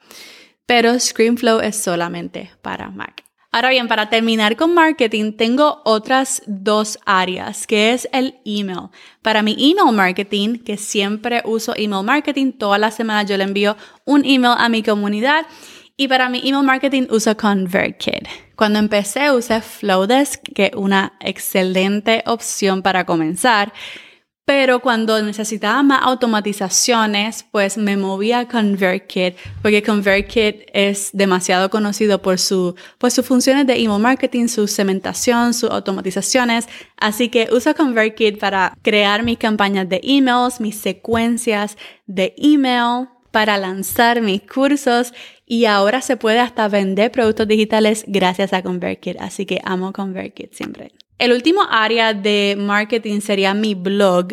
pero 0.72 0.98
ScreenFlow 0.98 1.60
es 1.60 1.76
solamente 1.76 2.50
para 2.62 2.90
Mac. 2.90 3.26
Ahora 3.52 3.72
bien, 3.72 3.90
para 3.90 4.10
terminar 4.10 4.56
con 4.56 4.74
marketing, 4.74 5.34
tengo 5.34 5.82
otras 5.84 6.44
dos 6.48 6.98
áreas, 7.06 7.68
que 7.68 7.92
es 7.92 8.08
el 8.14 8.36
email. 8.46 8.88
Para 9.22 9.42
mi 9.42 9.52
email 9.52 9.94
marketing, 9.94 10.60
que 10.60 10.78
siempre 10.78 11.42
uso 11.44 11.74
email 11.76 12.06
marketing, 12.06 12.54
todas 12.54 12.80
las 12.80 12.96
semanas 12.96 13.30
yo 13.30 13.36
le 13.36 13.44
envío 13.44 13.76
un 14.06 14.24
email 14.24 14.54
a 14.58 14.70
mi 14.70 14.82
comunidad. 14.82 15.46
Y 15.98 16.08
para 16.08 16.30
mi 16.30 16.40
email 16.40 16.64
marketing 16.64 17.08
uso 17.10 17.36
ConvertKit. 17.36 18.30
Cuando 18.56 18.80
empecé 18.80 19.30
usé 19.30 19.60
Flowdesk, 19.60 20.42
que 20.56 20.68
es 20.68 20.76
una 20.78 21.18
excelente 21.20 22.24
opción 22.28 22.82
para 22.82 23.06
comenzar. 23.06 23.74
Pero 24.54 24.82
cuando 24.82 25.22
necesitaba 25.22 25.82
más 25.82 26.02
automatizaciones, 26.04 27.46
pues 27.52 27.78
me 27.78 27.96
movía 27.96 28.40
a 28.40 28.48
ConvertKit, 28.50 29.38
porque 29.62 29.82
ConvertKit 29.82 30.64
es 30.74 31.10
demasiado 31.14 31.70
conocido 31.70 32.22
por, 32.22 32.38
su, 32.38 32.76
por 32.98 33.12
sus 33.12 33.26
funciones 33.26 33.66
de 33.66 33.82
email 33.82 34.02
marketing, 34.02 34.50
su 34.50 34.68
cementación, 34.68 35.54
sus 35.54 35.70
automatizaciones. 35.70 36.68
Así 36.98 37.30
que 37.30 37.48
uso 37.50 37.74
ConvertKit 37.74 38.40
para 38.40 38.74
crear 38.82 39.24
mis 39.24 39.38
campañas 39.38 39.88
de 39.88 40.02
emails, 40.04 40.60
mis 40.60 40.76
secuencias 40.76 41.78
de 42.06 42.36
email, 42.36 43.08
para 43.32 43.58
lanzar 43.58 44.20
mis 44.20 44.42
cursos 44.42 45.14
y 45.46 45.64
ahora 45.64 46.02
se 46.02 46.18
puede 46.18 46.40
hasta 46.40 46.68
vender 46.68 47.10
productos 47.14 47.48
digitales 47.48 48.04
gracias 48.06 48.52
a 48.52 48.62
ConvertKit. 48.62 49.16
Así 49.22 49.46
que 49.46 49.62
amo 49.64 49.94
ConvertKit 49.94 50.52
siempre. 50.52 50.92
El 51.22 51.34
último 51.34 51.62
área 51.70 52.16
de 52.16 52.56
marketing 52.58 53.20
sería 53.20 53.54
mi 53.54 53.76
blog, 53.76 54.30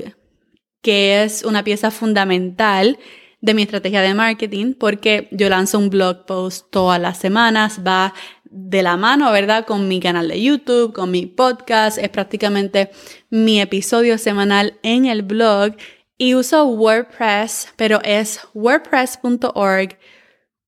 que 0.80 1.23
es 1.23 1.45
una 1.45 1.62
pieza 1.62 1.90
fundamental 1.90 2.99
de 3.42 3.52
mi 3.52 3.61
estrategia 3.61 4.00
de 4.00 4.14
marketing 4.14 4.73
porque 4.73 5.28
yo 5.30 5.50
lanzo 5.50 5.78
un 5.78 5.90
blog 5.90 6.25
post 6.25 6.71
todas 6.71 6.99
las 6.99 7.18
semanas, 7.18 7.80
va 7.87 8.14
de 8.45 8.83
la 8.83 8.97
mano, 8.97 9.30
¿verdad? 9.30 9.66
Con 9.66 9.87
mi 9.87 10.00
canal 10.00 10.28
de 10.28 10.40
YouTube, 10.40 10.95
con 10.95 11.11
mi 11.11 11.26
podcast, 11.26 11.99
es 11.99 12.09
prácticamente 12.09 12.90
mi 13.28 13.61
episodio 13.61 14.16
semanal 14.16 14.78
en 14.83 15.04
el 15.04 15.21
blog 15.21 15.75
y 16.16 16.37
uso 16.37 16.64
WordPress, 16.64 17.68
pero 17.76 18.00
es 18.02 18.40
wordpress.org 18.54 19.99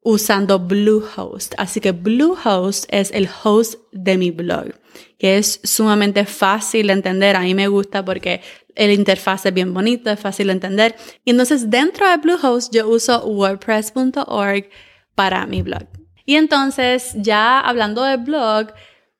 usando 0.02 0.58
Bluehost. 0.58 1.54
Así 1.58 1.80
que 1.80 1.92
Bluehost 1.92 2.86
es 2.90 3.10
el 3.12 3.28
host 3.42 3.80
de 3.92 4.16
mi 4.16 4.30
blog, 4.30 4.74
que 5.18 5.38
es 5.38 5.60
sumamente 5.62 6.24
fácil 6.24 6.88
de 6.88 6.94
entender. 6.94 7.36
A 7.36 7.40
mí 7.40 7.54
me 7.54 7.68
gusta 7.68 8.04
porque 8.04 8.40
el 8.74 8.92
interfaz 8.92 9.46
es 9.46 9.54
bien 9.54 9.74
bonito, 9.74 10.10
es 10.10 10.20
fácil 10.20 10.48
de 10.48 10.54
entender. 10.54 10.96
Y 11.24 11.30
entonces 11.30 11.70
dentro 11.70 12.08
de 12.08 12.16
Bluehost 12.16 12.72
yo 12.74 12.88
uso 12.88 13.24
wordpress.org 13.26 14.68
para 15.14 15.46
mi 15.46 15.62
blog. 15.62 15.86
Y 16.24 16.36
entonces 16.36 17.12
ya 17.16 17.60
hablando 17.60 18.02
de 18.04 18.16
blog, 18.16 18.68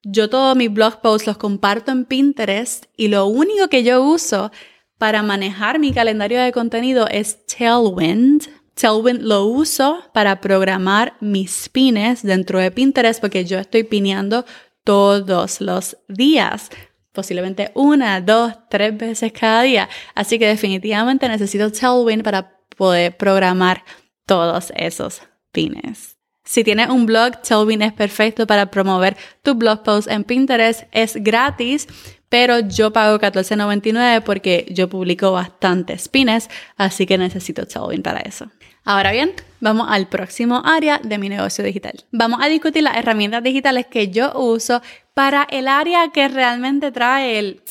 yo 0.03 0.31
todos 0.31 0.57
mis 0.57 0.73
blog 0.73 1.01
posts 1.03 1.27
los 1.27 1.37
comparto 1.37 1.93
en 1.93 2.05
Pinterest 2.07 2.87
y 2.97 3.09
lo 3.09 3.27
único 3.27 3.69
que 3.69 3.83
yo 3.83 4.03
uso 4.03 4.51
para 4.97 5.23
manejar 5.23 5.79
mi 5.79 5.93
calendario 5.93 6.41
de 6.41 6.53
contenido 6.53 7.07
es 7.09 7.47
Tailwind 7.47 8.45
Tailwind 8.81 9.23
lo 9.23 9.45
uso 9.45 10.03
para 10.15 10.41
programar 10.41 11.15
mis 11.21 11.69
pines 11.69 12.23
dentro 12.23 12.59
de 12.59 12.71
Pinterest 12.71 13.21
porque 13.21 13.45
yo 13.45 13.59
estoy 13.59 13.83
pineando 13.85 14.47
todos 14.85 15.61
los 15.61 15.99
días, 16.09 16.71
posiblemente 17.13 17.73
una, 17.75 18.21
dos, 18.21 18.55
tres 18.71 18.97
veces 18.97 19.33
cada 19.33 19.63
día. 19.63 19.89
Así 20.15 20.39
que 20.39 20.47
definitivamente 20.47 21.29
necesito 21.29 21.71
Tailwind 21.71 22.23
para 22.23 22.59
poder 22.77 23.17
programar 23.17 23.85
todos 24.25 24.73
esos 24.75 25.21
pines. 25.53 26.17
Si 26.45 26.65
tienes 26.65 26.89
un 26.89 27.05
blog, 27.05 27.43
Tailwind 27.43 27.83
es 27.83 27.93
perfecto 27.93 28.47
para 28.47 28.71
promover 28.71 29.17
tu 29.43 29.55
blog 29.55 29.83
post 29.83 30.09
en 30.11 30.25
Pinterest. 30.25 30.85
Es 30.91 31.15
gratis, 31.17 31.87
pero 32.31 32.61
yo 32.61 32.93
pago 32.93 33.19
$14.99 33.19 34.23
porque 34.23 34.67
yo 34.71 34.89
publico 34.89 35.33
bastantes 35.33 36.09
pines, 36.09 36.49
así 36.79 37.05
que 37.05 37.19
necesito 37.19 37.67
Tailwind 37.67 38.03
para 38.03 38.21
eso. 38.21 38.51
Ahora 38.85 39.13
bien, 39.13 39.33
vamos 39.61 39.89
al 39.91 40.09
próximo 40.09 40.63
área 40.65 41.01
de 41.03 41.19
mi 41.19 41.29
negocio 41.29 41.63
digital. 41.63 42.05
Vamos 42.13 42.41
a 42.43 42.49
discutir 42.49 42.83
las 42.83 42.97
herramientas 42.97 43.43
digitales 43.43 43.87
que 43.87 44.09
yo 44.09 44.33
uso 44.35 44.81
para 45.13 45.47
el 45.51 45.69
área 45.69 46.09
que 46.13 46.29
realmente 46.29 46.91
trae 46.91 47.39
el 47.39 47.63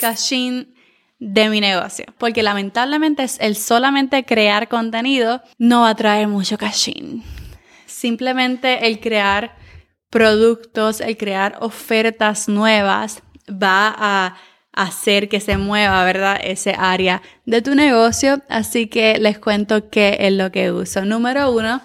cachín 0.00 0.74
de 1.18 1.50
mi 1.50 1.60
negocio. 1.60 2.06
Porque 2.16 2.42
lamentablemente 2.42 3.26
el 3.40 3.56
solamente 3.56 4.24
crear 4.24 4.68
contenido 4.68 5.42
no 5.58 5.82
va 5.82 5.90
a 5.90 5.96
traer 5.96 6.28
mucho 6.28 6.56
cachín. 6.56 7.22
Simplemente 7.84 8.86
el 8.86 9.00
crear 9.00 9.56
productos, 10.08 11.00
el 11.00 11.16
crear 11.16 11.58
ofertas 11.60 12.48
nuevas 12.48 13.22
va 13.50 13.94
a 13.96 14.36
hacer 14.72 15.28
que 15.28 15.40
se 15.40 15.56
mueva, 15.56 16.04
¿verdad? 16.04 16.38
Ese 16.42 16.74
área 16.76 17.22
de 17.46 17.62
tu 17.62 17.74
negocio. 17.74 18.42
Así 18.48 18.88
que 18.88 19.18
les 19.18 19.38
cuento 19.38 19.88
qué 19.88 20.16
es 20.20 20.32
lo 20.32 20.50
que 20.50 20.72
uso. 20.72 21.04
Número 21.04 21.50
uno, 21.50 21.80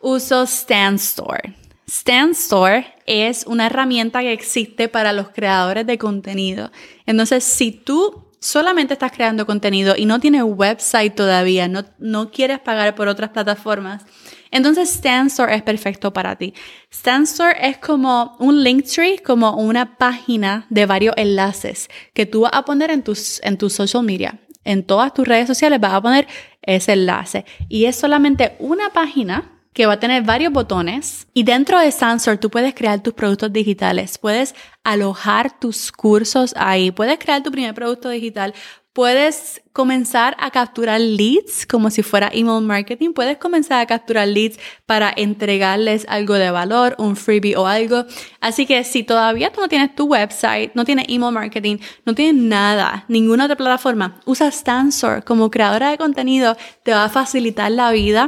uso 0.00 0.44
Stand 0.44 0.98
Store. 0.98 1.54
Stand 1.88 2.32
Store 2.32 2.86
es 3.06 3.44
una 3.46 3.66
herramienta 3.66 4.20
que 4.20 4.32
existe 4.32 4.88
para 4.88 5.12
los 5.12 5.30
creadores 5.30 5.86
de 5.86 5.98
contenido. 5.98 6.70
Entonces, 7.06 7.44
si 7.44 7.72
tú 7.72 8.28
solamente 8.38 8.94
estás 8.94 9.12
creando 9.12 9.46
contenido 9.46 9.94
y 9.96 10.06
no 10.06 10.18
tienes 10.18 10.42
website 10.44 11.14
todavía, 11.14 11.68
no, 11.68 11.84
no 11.98 12.30
quieres 12.30 12.60
pagar 12.60 12.94
por 12.94 13.08
otras 13.08 13.30
plataformas, 13.30 14.04
entonces 14.52 14.90
Stanstore 14.90 15.54
es 15.56 15.62
perfecto 15.62 16.12
para 16.12 16.36
ti. 16.36 16.54
Stanstore 16.92 17.56
es 17.60 17.78
como 17.78 18.36
un 18.38 18.62
link 18.62 18.84
tree, 18.84 19.18
como 19.18 19.56
una 19.56 19.96
página 19.96 20.66
de 20.70 20.86
varios 20.86 21.14
enlaces 21.16 21.88
que 22.14 22.26
tú 22.26 22.42
vas 22.42 22.52
a 22.54 22.64
poner 22.64 22.90
en 22.90 23.02
tus, 23.02 23.40
en 23.42 23.58
tus 23.58 23.72
social 23.72 24.04
media. 24.04 24.38
En 24.64 24.84
todas 24.84 25.12
tus 25.12 25.26
redes 25.26 25.48
sociales 25.48 25.80
vas 25.80 25.94
a 25.94 26.02
poner 26.02 26.28
ese 26.60 26.92
enlace. 26.92 27.44
Y 27.68 27.86
es 27.86 27.96
solamente 27.96 28.54
una 28.60 28.90
página 28.90 29.52
que 29.72 29.86
va 29.86 29.94
a 29.94 30.00
tener 30.00 30.22
varios 30.22 30.52
botones 30.52 31.26
y 31.32 31.44
dentro 31.44 31.78
de 31.78 31.90
Sansor 31.90 32.36
tú 32.36 32.50
puedes 32.50 32.74
crear 32.74 33.02
tus 33.02 33.14
productos 33.14 33.52
digitales, 33.52 34.18
puedes 34.18 34.54
alojar 34.84 35.58
tus 35.58 35.90
cursos 35.90 36.54
ahí, 36.58 36.90
puedes 36.90 37.18
crear 37.18 37.42
tu 37.42 37.50
primer 37.50 37.74
producto 37.74 38.10
digital, 38.10 38.54
Puedes 38.92 39.62
comenzar 39.72 40.36
a 40.38 40.50
capturar 40.50 41.00
leads 41.00 41.64
como 41.66 41.88
si 41.88 42.02
fuera 42.02 42.30
email 42.30 42.62
marketing. 42.62 43.14
Puedes 43.14 43.38
comenzar 43.38 43.80
a 43.80 43.86
capturar 43.86 44.28
leads 44.28 44.58
para 44.84 45.10
entregarles 45.16 46.04
algo 46.10 46.34
de 46.34 46.50
valor, 46.50 46.94
un 46.98 47.16
freebie 47.16 47.56
o 47.56 47.66
algo. 47.66 48.04
Así 48.40 48.66
que 48.66 48.84
si 48.84 49.02
todavía 49.02 49.50
tú 49.50 49.62
no 49.62 49.68
tienes 49.68 49.94
tu 49.94 50.04
website, 50.04 50.74
no 50.74 50.84
tienes 50.84 51.06
email 51.08 51.32
marketing, 51.32 51.78
no 52.04 52.14
tienes 52.14 52.34
nada, 52.34 53.06
ninguna 53.08 53.44
otra 53.46 53.56
plataforma, 53.56 54.20
usa 54.26 54.50
Stansor 54.50 55.24
como 55.24 55.50
creadora 55.50 55.90
de 55.90 55.96
contenido. 55.96 56.54
Te 56.82 56.92
va 56.92 57.04
a 57.04 57.08
facilitar 57.08 57.72
la 57.72 57.92
vida. 57.92 58.26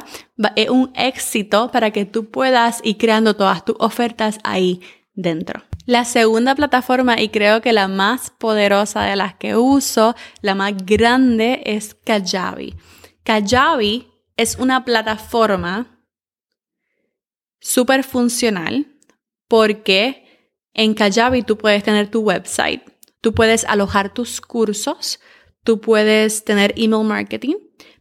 Es 0.56 0.70
un 0.70 0.92
éxito 0.94 1.70
para 1.70 1.90
que 1.90 2.06
tú 2.06 2.30
puedas 2.30 2.80
ir 2.84 2.96
creando 2.96 3.36
todas 3.36 3.66
tus 3.66 3.76
ofertas 3.80 4.38
ahí 4.44 4.80
dentro. 5.14 5.62
La 5.86 6.06
segunda 6.06 6.54
plataforma 6.54 7.20
y 7.20 7.28
creo 7.28 7.60
que 7.60 7.74
la 7.74 7.88
más 7.88 8.30
poderosa 8.30 9.02
de 9.02 9.16
las 9.16 9.34
que 9.34 9.56
uso, 9.56 10.14
la 10.40 10.54
más 10.54 10.74
grande, 10.86 11.62
es 11.66 11.94
Kajabi. 11.94 12.74
Kajabi 13.22 14.08
es 14.36 14.56
una 14.56 14.84
plataforma 14.84 16.00
súper 17.60 18.02
funcional 18.02 18.86
porque 19.46 20.50
en 20.72 20.94
Kajabi 20.94 21.42
tú 21.42 21.58
puedes 21.58 21.82
tener 21.82 22.10
tu 22.10 22.20
website, 22.20 22.82
tú 23.20 23.34
puedes 23.34 23.64
alojar 23.66 24.12
tus 24.12 24.40
cursos, 24.40 25.20
tú 25.64 25.80
puedes 25.80 26.44
tener 26.44 26.72
email 26.76 27.04
marketing, 27.04 27.56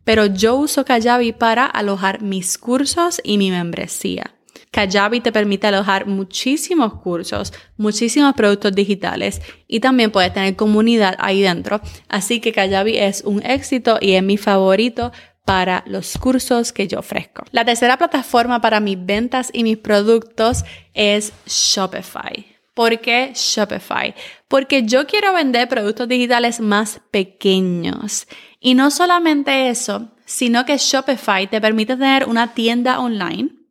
pero 0.05 0.25
yo 0.25 0.55
uso 0.55 0.85
Kajabi 0.85 1.33
para 1.33 1.65
alojar 1.65 2.21
mis 2.21 2.57
cursos 2.57 3.19
y 3.25 3.37
mi 3.37 3.51
membresía. 3.51 4.35
Kajabi 4.73 5.21
te 5.21 5.31
permite 5.31 5.67
alojar 5.67 6.07
muchísimos 6.07 6.95
cursos, 6.95 7.53
muchísimos 7.77 8.33
productos 8.33 8.73
digitales 8.73 9.39
y 9.67 9.79
también 9.79 10.11
puedes 10.11 10.33
tener 10.33 10.55
comunidad 10.55 11.15
ahí 11.19 11.43
dentro. 11.43 11.79
Así 12.09 12.39
que 12.41 12.51
Kajabi 12.51 12.97
es 12.97 13.21
un 13.23 13.45
éxito 13.45 13.99
y 14.01 14.13
es 14.13 14.23
mi 14.23 14.35
favorito 14.37 15.11
para 15.45 15.83
los 15.85 16.17
cursos 16.17 16.73
que 16.73 16.87
yo 16.87 16.99
ofrezco. 16.99 17.43
La 17.51 17.63
tercera 17.63 17.97
plataforma 17.97 18.61
para 18.61 18.79
mis 18.79 18.97
ventas 19.05 19.51
y 19.53 19.63
mis 19.63 19.77
productos 19.77 20.63
es 20.95 21.33
Shopify. 21.45 22.47
¿Por 22.73 22.99
qué 22.99 23.31
Shopify? 23.35 24.15
Porque 24.47 24.81
yo 24.83 25.05
quiero 25.05 25.33
vender 25.33 25.69
productos 25.69 26.07
digitales 26.07 26.59
más 26.59 26.99
pequeños. 27.11 28.25
Y 28.59 28.73
no 28.73 28.89
solamente 28.89 29.69
eso, 29.69 30.15
sino 30.25 30.65
que 30.65 30.77
Shopify 30.77 31.47
te 31.47 31.61
permite 31.61 31.95
tener 31.95 32.27
una 32.27 32.55
tienda 32.55 32.99
online 32.99 33.62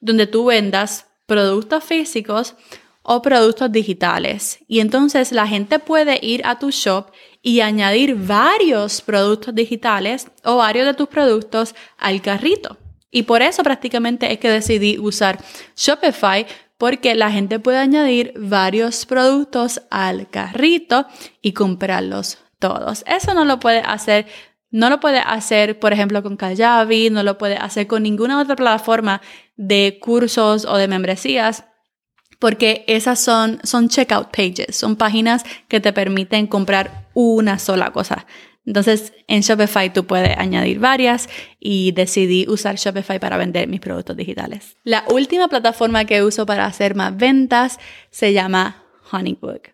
donde 0.00 0.26
tú 0.26 0.46
vendas 0.46 1.06
productos 1.26 1.84
físicos 1.84 2.54
o 3.02 3.22
productos 3.22 3.72
digitales. 3.72 4.58
Y 4.68 4.80
entonces 4.80 5.32
la 5.32 5.46
gente 5.46 5.78
puede 5.78 6.18
ir 6.22 6.42
a 6.44 6.58
tu 6.58 6.70
shop 6.70 7.10
y 7.42 7.60
añadir 7.60 8.14
varios 8.14 9.00
productos 9.00 9.54
digitales 9.54 10.28
o 10.44 10.56
varios 10.56 10.86
de 10.86 10.94
tus 10.94 11.08
productos 11.08 11.74
al 11.96 12.20
carrito. 12.20 12.76
Y 13.10 13.22
por 13.22 13.40
eso 13.42 13.62
prácticamente 13.62 14.30
es 14.32 14.38
que 14.38 14.50
decidí 14.50 14.98
usar 14.98 15.38
Shopify 15.76 16.46
porque 16.76 17.14
la 17.14 17.30
gente 17.30 17.58
puede 17.58 17.78
añadir 17.78 18.34
varios 18.36 19.06
productos 19.06 19.80
al 19.90 20.28
carrito 20.28 21.06
y 21.40 21.52
comprarlos 21.52 22.38
todos. 22.58 23.04
Eso 23.06 23.34
no 23.34 23.44
lo 23.44 23.58
puede 23.58 23.78
hacer 23.78 24.26
no 24.70 24.90
lo 24.90 25.00
puede 25.00 25.18
hacer, 25.18 25.78
por 25.78 25.94
ejemplo, 25.94 26.22
con 26.22 26.36
Kajabi, 26.36 27.08
no 27.08 27.22
lo 27.22 27.38
puede 27.38 27.56
hacer 27.56 27.86
con 27.86 28.02
ninguna 28.02 28.38
otra 28.38 28.54
plataforma 28.54 29.22
de 29.58 29.98
cursos 30.00 30.64
o 30.64 30.78
de 30.78 30.88
membresías, 30.88 31.64
porque 32.38 32.84
esas 32.86 33.20
son, 33.20 33.60
son 33.64 33.88
checkout 33.88 34.28
pages, 34.30 34.76
son 34.76 34.96
páginas 34.96 35.44
que 35.66 35.80
te 35.80 35.92
permiten 35.92 36.46
comprar 36.46 37.10
una 37.12 37.58
sola 37.58 37.90
cosa. 37.90 38.26
Entonces, 38.64 39.12
en 39.26 39.40
Shopify 39.40 39.92
tú 39.92 40.06
puedes 40.06 40.36
añadir 40.36 40.78
varias 40.78 41.28
y 41.58 41.92
decidí 41.92 42.46
usar 42.48 42.76
Shopify 42.76 43.18
para 43.18 43.36
vender 43.36 43.66
mis 43.66 43.80
productos 43.80 44.16
digitales. 44.16 44.76
La 44.84 45.04
última 45.08 45.48
plataforma 45.48 46.04
que 46.04 46.22
uso 46.22 46.46
para 46.46 46.66
hacer 46.66 46.94
más 46.94 47.16
ventas 47.16 47.78
se 48.10 48.32
llama 48.32 48.84
Honeybook. 49.10 49.70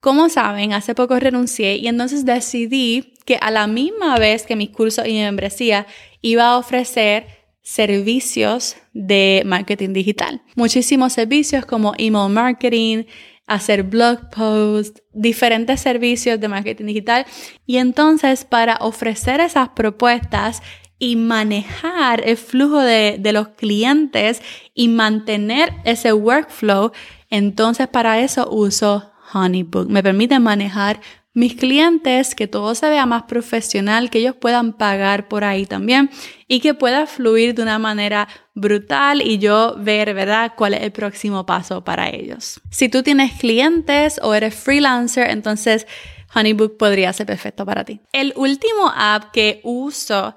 Como 0.00 0.28
saben, 0.28 0.72
hace 0.72 0.94
poco 0.94 1.18
renuncié 1.18 1.76
y 1.76 1.88
entonces 1.88 2.24
decidí 2.24 3.14
que 3.26 3.38
a 3.40 3.50
la 3.50 3.66
misma 3.66 4.16
vez 4.18 4.46
que 4.46 4.56
mis 4.56 4.70
cursos 4.70 5.06
y 5.06 5.12
mi 5.14 5.20
membresía 5.20 5.86
iba 6.22 6.46
a 6.46 6.58
ofrecer 6.58 7.37
servicios 7.68 8.76
de 8.94 9.42
marketing 9.44 9.92
digital. 9.92 10.40
Muchísimos 10.56 11.12
servicios 11.12 11.66
como 11.66 11.92
email 11.98 12.32
marketing, 12.32 13.04
hacer 13.46 13.82
blog 13.82 14.30
posts, 14.30 15.02
diferentes 15.12 15.78
servicios 15.82 16.40
de 16.40 16.48
marketing 16.48 16.86
digital. 16.86 17.26
Y 17.66 17.76
entonces 17.76 18.46
para 18.46 18.78
ofrecer 18.80 19.40
esas 19.40 19.68
propuestas 19.68 20.62
y 20.98 21.16
manejar 21.16 22.26
el 22.26 22.38
flujo 22.38 22.80
de, 22.80 23.18
de 23.20 23.32
los 23.34 23.48
clientes 23.48 24.40
y 24.72 24.88
mantener 24.88 25.74
ese 25.84 26.14
workflow, 26.14 26.92
entonces 27.28 27.86
para 27.86 28.18
eso 28.20 28.48
uso 28.50 29.12
Honeybook. 29.34 29.90
Me 29.90 30.02
permite 30.02 30.38
manejar 30.38 31.00
mis 31.38 31.54
clientes, 31.54 32.34
que 32.34 32.48
todo 32.48 32.74
se 32.74 32.90
vea 32.90 33.06
más 33.06 33.22
profesional, 33.22 34.10
que 34.10 34.18
ellos 34.18 34.34
puedan 34.34 34.72
pagar 34.72 35.28
por 35.28 35.44
ahí 35.44 35.66
también 35.66 36.10
y 36.48 36.58
que 36.58 36.74
pueda 36.74 37.06
fluir 37.06 37.54
de 37.54 37.62
una 37.62 37.78
manera 37.78 38.26
brutal 38.54 39.22
y 39.22 39.38
yo 39.38 39.76
ver, 39.78 40.14
¿verdad?, 40.14 40.54
cuál 40.56 40.74
es 40.74 40.82
el 40.82 40.90
próximo 40.90 41.46
paso 41.46 41.84
para 41.84 42.08
ellos. 42.08 42.60
Si 42.72 42.88
tú 42.88 43.04
tienes 43.04 43.38
clientes 43.38 44.18
o 44.20 44.34
eres 44.34 44.56
freelancer, 44.56 45.30
entonces 45.30 45.86
Honeybook 46.34 46.76
podría 46.76 47.12
ser 47.12 47.26
perfecto 47.26 47.64
para 47.64 47.84
ti. 47.84 48.00
El 48.12 48.32
último 48.34 48.92
app 48.92 49.30
que 49.30 49.60
uso 49.62 50.34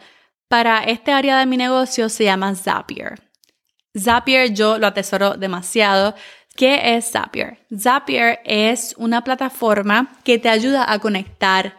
para 0.48 0.84
este 0.84 1.12
área 1.12 1.40
de 1.40 1.48
mi 1.48 1.58
negocio 1.58 2.10
se 2.10 2.26
llama 2.26 2.54
Zapier. 2.54 3.20
Zapier 3.98 4.54
yo 4.54 4.78
lo 4.78 4.86
atesoro 4.86 5.34
demasiado. 5.34 6.14
¿Qué 6.62 6.96
es 6.96 7.10
Zapier? 7.10 7.58
Zapier 7.76 8.40
es 8.46 8.94
una 9.00 9.24
plataforma 9.24 10.20
que 10.24 10.38
te 10.38 10.48
ayuda 10.48 10.94
a 10.94 11.00
conectar 11.00 11.76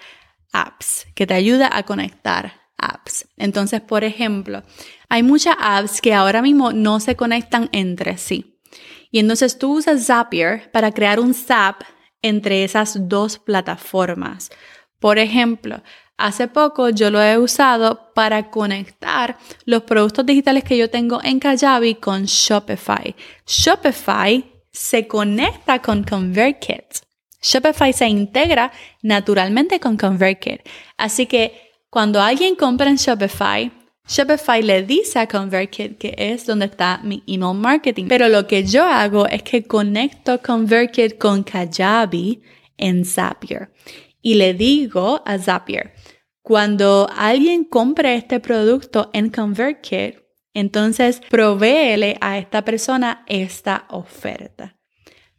apps, 0.53 1.07
que 1.15 1.25
te 1.25 1.35
ayuda 1.35 1.71
a 1.73 1.85
conectar 1.85 2.55
apps. 2.79 3.29
Entonces, 3.37 3.81
por 3.81 4.03
ejemplo, 4.03 4.65
hay 5.09 5.23
muchas 5.23 5.55
apps 5.61 6.01
que 6.01 6.13
ahora 6.13 6.43
mismo 6.43 6.73
no 6.73 6.99
se 6.99 7.15
conectan 7.15 7.69
entre 7.71 8.19
sí. 8.19 8.59
Y 9.13 9.21
entonces 9.21 9.57
tú 9.57 9.77
usas 9.77 10.05
Zapier 10.05 10.69
para 10.73 10.91
crear 10.91 11.21
un 11.21 11.33
Zap 11.33 11.83
entre 12.21 12.65
esas 12.65 13.09
dos 13.09 13.39
plataformas. 13.39 14.51
Por 14.99 15.21
ejemplo, 15.21 15.81
hace 16.17 16.49
poco 16.49 16.89
yo 16.89 17.09
lo 17.13 17.23
he 17.23 17.39
usado 17.39 18.13
para 18.17 18.51
conectar 18.51 19.39
los 19.65 19.85
productos 19.85 20.27
digitales 20.27 20.65
que 20.65 20.77
yo 20.77 20.91
tengo 20.91 21.21
en 21.23 21.39
Kajabi 21.39 21.95
con 21.95 22.25
Shopify. 22.25 23.15
Shopify 23.47 24.52
se 24.73 25.07
conecta 25.07 25.81
con 25.81 26.03
ConvertKit. 26.03 27.05
Shopify 27.43 27.93
se 27.93 28.09
integra 28.09 28.73
naturalmente 29.03 29.81
con 29.81 29.97
ConvertKit. 29.97 30.61
Así 30.97 31.27
que 31.27 31.73
cuando 31.91 32.21
alguien 32.21 32.55
compra 32.55 32.89
en 32.89 32.97
Shopify, 32.97 33.71
Shopify 34.09 34.63
le 34.63 34.83
dice 34.83 35.19
a 35.19 35.27
ConvertKit 35.27 35.99
que 35.99 36.15
es 36.17 36.47
donde 36.47 36.67
está 36.67 37.01
mi 37.03 37.23
email 37.27 37.57
marketing. 37.57 38.07
Pero 38.09 38.29
lo 38.29 38.47
que 38.47 38.65
yo 38.65 38.85
hago 38.85 39.27
es 39.27 39.43
que 39.43 39.65
conecto 39.65 40.41
ConvertKit 40.41 41.19
con 41.19 41.43
Kajabi 41.43 42.43
en 42.77 43.05
Zapier. 43.05 43.73
Y 44.23 44.35
le 44.35 44.55
digo 44.55 45.23
a 45.27 45.37
Zapier, 45.39 45.93
cuando 46.43 47.09
alguien 47.17 47.65
compre 47.65 48.15
este 48.15 48.41
producto 48.41 49.11
en 49.13 49.31
ConvertKit, 49.31 50.22
entonces 50.55 51.21
provéele 51.29 52.17
a 52.21 52.39
esta 52.39 52.65
persona 52.65 53.25
esta 53.27 53.87
oferta. 53.89 54.77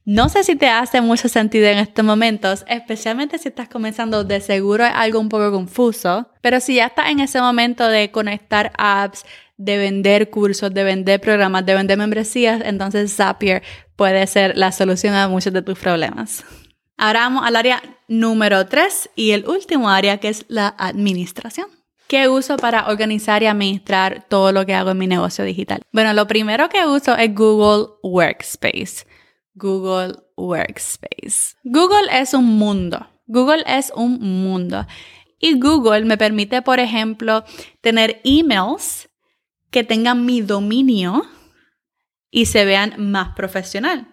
No 0.05 0.27
sé 0.27 0.43
si 0.43 0.57
te 0.57 0.67
hace 0.67 0.99
mucho 0.99 1.29
sentido 1.29 1.67
en 1.67 1.77
estos 1.77 2.03
momentos, 2.03 2.65
especialmente 2.67 3.37
si 3.37 3.47
estás 3.47 3.69
comenzando, 3.69 4.25
de 4.25 4.41
seguro 4.41 4.83
es 4.83 4.91
algo 4.93 5.19
un 5.19 5.29
poco 5.29 5.49
confuso, 5.51 6.29
pero 6.41 6.59
si 6.59 6.75
ya 6.75 6.87
estás 6.87 7.09
en 7.09 7.21
ese 7.21 7.39
momento 7.39 7.87
de 7.87 8.11
conectar 8.11 8.73
apps, 8.77 9.25
de 9.55 9.77
vender 9.77 10.29
cursos, 10.29 10.73
de 10.73 10.83
vender 10.83 11.21
programas, 11.21 11.65
de 11.65 11.75
vender 11.75 11.97
membresías, 11.97 12.61
entonces 12.65 13.15
Zapier 13.15 13.63
puede 13.95 14.27
ser 14.27 14.57
la 14.57 14.73
solución 14.73 15.13
a 15.13 15.29
muchos 15.29 15.53
de 15.53 15.61
tus 15.61 15.79
problemas. 15.79 16.43
Ahora 16.97 17.21
vamos 17.21 17.45
al 17.45 17.55
área 17.55 17.81
número 18.09 18.65
3 18.67 19.11
y 19.15 19.31
el 19.31 19.47
último 19.47 19.89
área 19.89 20.17
que 20.17 20.27
es 20.29 20.45
la 20.49 20.67
administración. 20.77 21.67
¿Qué 22.07 22.29
uso 22.29 22.57
para 22.57 22.87
organizar 22.89 23.41
y 23.43 23.47
administrar 23.47 24.25
todo 24.29 24.51
lo 24.51 24.65
que 24.65 24.73
hago 24.73 24.91
en 24.91 24.97
mi 24.97 25.07
negocio 25.07 25.43
digital? 25.45 25.81
Bueno, 25.91 26.13
lo 26.13 26.27
primero 26.27 26.69
que 26.69 26.85
uso 26.85 27.15
es 27.15 27.33
Google 27.33 27.87
Workspace. 28.03 29.05
Google 29.55 30.15
Workspace. 30.35 31.55
Google 31.63 32.07
es 32.11 32.33
un 32.33 32.45
mundo. 32.45 33.07
Google 33.25 33.63
es 33.65 33.91
un 33.95 34.19
mundo. 34.19 34.85
Y 35.39 35.59
Google 35.59 36.05
me 36.05 36.17
permite, 36.17 36.61
por 36.61 36.79
ejemplo, 36.79 37.43
tener 37.81 38.21
emails 38.23 39.09
que 39.71 39.83
tengan 39.83 40.25
mi 40.25 40.41
dominio 40.41 41.23
y 42.29 42.45
se 42.45 42.65
vean 42.65 42.95
más 42.97 43.35
profesional. 43.35 44.07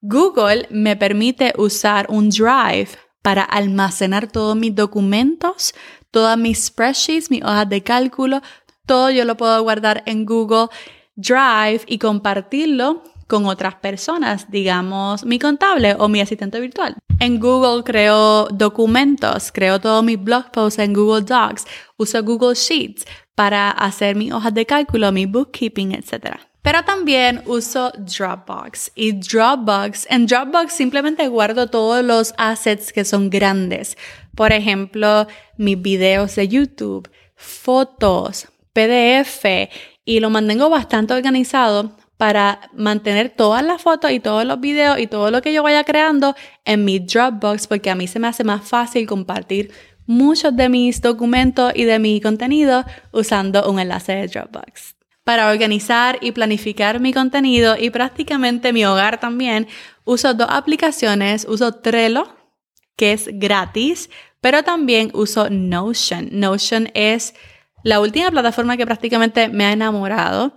Google 0.00 0.66
me 0.70 0.96
permite 0.96 1.52
usar 1.58 2.06
un 2.08 2.30
Drive 2.30 2.90
para 3.22 3.42
almacenar 3.42 4.30
todos 4.30 4.56
mis 4.56 4.74
documentos, 4.74 5.74
todas 6.10 6.38
mis 6.38 6.66
spreadsheets, 6.66 7.30
mis 7.30 7.42
hojas 7.42 7.68
de 7.68 7.82
cálculo, 7.82 8.40
todo 8.86 9.10
yo 9.10 9.24
lo 9.24 9.36
puedo 9.36 9.62
guardar 9.62 10.02
en 10.06 10.24
Google 10.24 10.68
Drive 11.16 11.82
y 11.86 11.98
compartirlo 11.98 13.02
con 13.30 13.46
otras 13.46 13.76
personas, 13.76 14.50
digamos 14.50 15.24
mi 15.24 15.38
contable 15.38 15.94
o 15.98 16.08
mi 16.08 16.20
asistente 16.20 16.58
virtual. 16.58 16.96
En 17.20 17.38
Google 17.38 17.84
creo 17.84 18.48
documentos, 18.48 19.52
creo 19.52 19.80
todos 19.80 20.02
mis 20.02 20.20
blog 20.20 20.50
posts 20.50 20.80
en 20.80 20.92
Google 20.92 21.22
Docs, 21.22 21.66
uso 21.96 22.22
Google 22.24 22.54
Sheets 22.54 23.06
para 23.36 23.70
hacer 23.70 24.16
mis 24.16 24.32
hojas 24.32 24.52
de 24.52 24.66
cálculo, 24.66 25.12
mi 25.12 25.26
bookkeeping, 25.26 25.92
etc. 25.92 26.40
Pero 26.62 26.84
también 26.84 27.42
uso 27.46 27.90
Dropbox 27.96 28.92
y 28.94 29.12
Dropbox, 29.12 30.06
en 30.10 30.26
Dropbox 30.26 30.72
simplemente 30.72 31.26
guardo 31.28 31.68
todos 31.68 32.04
los 32.04 32.34
assets 32.36 32.92
que 32.92 33.04
son 33.04 33.30
grandes. 33.30 33.96
Por 34.34 34.52
ejemplo, 34.52 35.26
mis 35.56 35.80
videos 35.80 36.36
de 36.36 36.48
YouTube, 36.48 37.10
fotos, 37.34 38.48
PDF 38.74 39.70
y 40.04 40.20
lo 40.20 40.28
mantengo 40.28 40.68
bastante 40.68 41.14
organizado 41.14 41.96
para 42.18 42.60
mantener 42.74 43.30
todas 43.30 43.64
las 43.64 43.80
fotos 43.80 44.10
y 44.10 44.20
todos 44.20 44.44
los 44.44 44.60
videos 44.60 44.98
y 44.98 45.06
todo 45.06 45.30
lo 45.30 45.40
que 45.40 45.54
yo 45.54 45.62
vaya 45.62 45.84
creando 45.84 46.34
en 46.66 46.84
mi 46.84 46.98
Dropbox 46.98 47.66
porque 47.66 47.88
a 47.88 47.94
mí 47.94 48.06
se 48.06 48.18
me 48.18 48.28
hace 48.28 48.44
más 48.44 48.68
fácil 48.68 49.06
compartir 49.06 49.72
muchos 50.06 50.54
de 50.54 50.68
mis 50.68 51.00
documentos 51.00 51.72
y 51.74 51.84
de 51.84 51.98
mi 51.98 52.20
contenido 52.20 52.84
usando 53.12 53.70
un 53.70 53.80
enlace 53.80 54.12
de 54.12 54.26
Dropbox. 54.26 54.99
Para 55.30 55.48
organizar 55.48 56.18
y 56.20 56.32
planificar 56.32 56.98
mi 56.98 57.12
contenido 57.12 57.76
y 57.78 57.90
prácticamente 57.90 58.72
mi 58.72 58.84
hogar 58.84 59.20
también, 59.20 59.68
uso 60.02 60.34
dos 60.34 60.48
aplicaciones. 60.50 61.46
Uso 61.48 61.72
Trello, 61.74 62.26
que 62.96 63.12
es 63.12 63.28
gratis, 63.34 64.10
pero 64.40 64.64
también 64.64 65.12
uso 65.14 65.48
Notion. 65.48 66.30
Notion 66.32 66.90
es 66.94 67.34
la 67.84 68.00
última 68.00 68.32
plataforma 68.32 68.76
que 68.76 68.86
prácticamente 68.86 69.48
me 69.48 69.66
ha 69.66 69.72
enamorado 69.72 70.56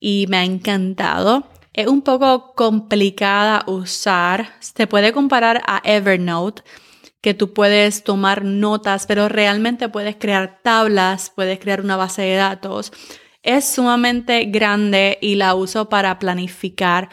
y 0.00 0.24
me 0.30 0.38
ha 0.38 0.44
encantado. 0.44 1.46
Es 1.74 1.86
un 1.86 2.00
poco 2.00 2.54
complicada 2.54 3.64
usar. 3.66 4.54
Se 4.60 4.86
puede 4.86 5.12
comparar 5.12 5.60
a 5.66 5.82
Evernote, 5.84 6.62
que 7.20 7.34
tú 7.34 7.52
puedes 7.52 8.04
tomar 8.04 8.42
notas, 8.42 9.04
pero 9.04 9.28
realmente 9.28 9.90
puedes 9.90 10.16
crear 10.16 10.60
tablas, 10.62 11.30
puedes 11.36 11.58
crear 11.58 11.82
una 11.82 11.98
base 11.98 12.22
de 12.22 12.36
datos. 12.36 12.90
Es 13.44 13.66
sumamente 13.66 14.46
grande 14.46 15.18
y 15.20 15.34
la 15.34 15.54
uso 15.54 15.90
para 15.90 16.18
planificar 16.18 17.10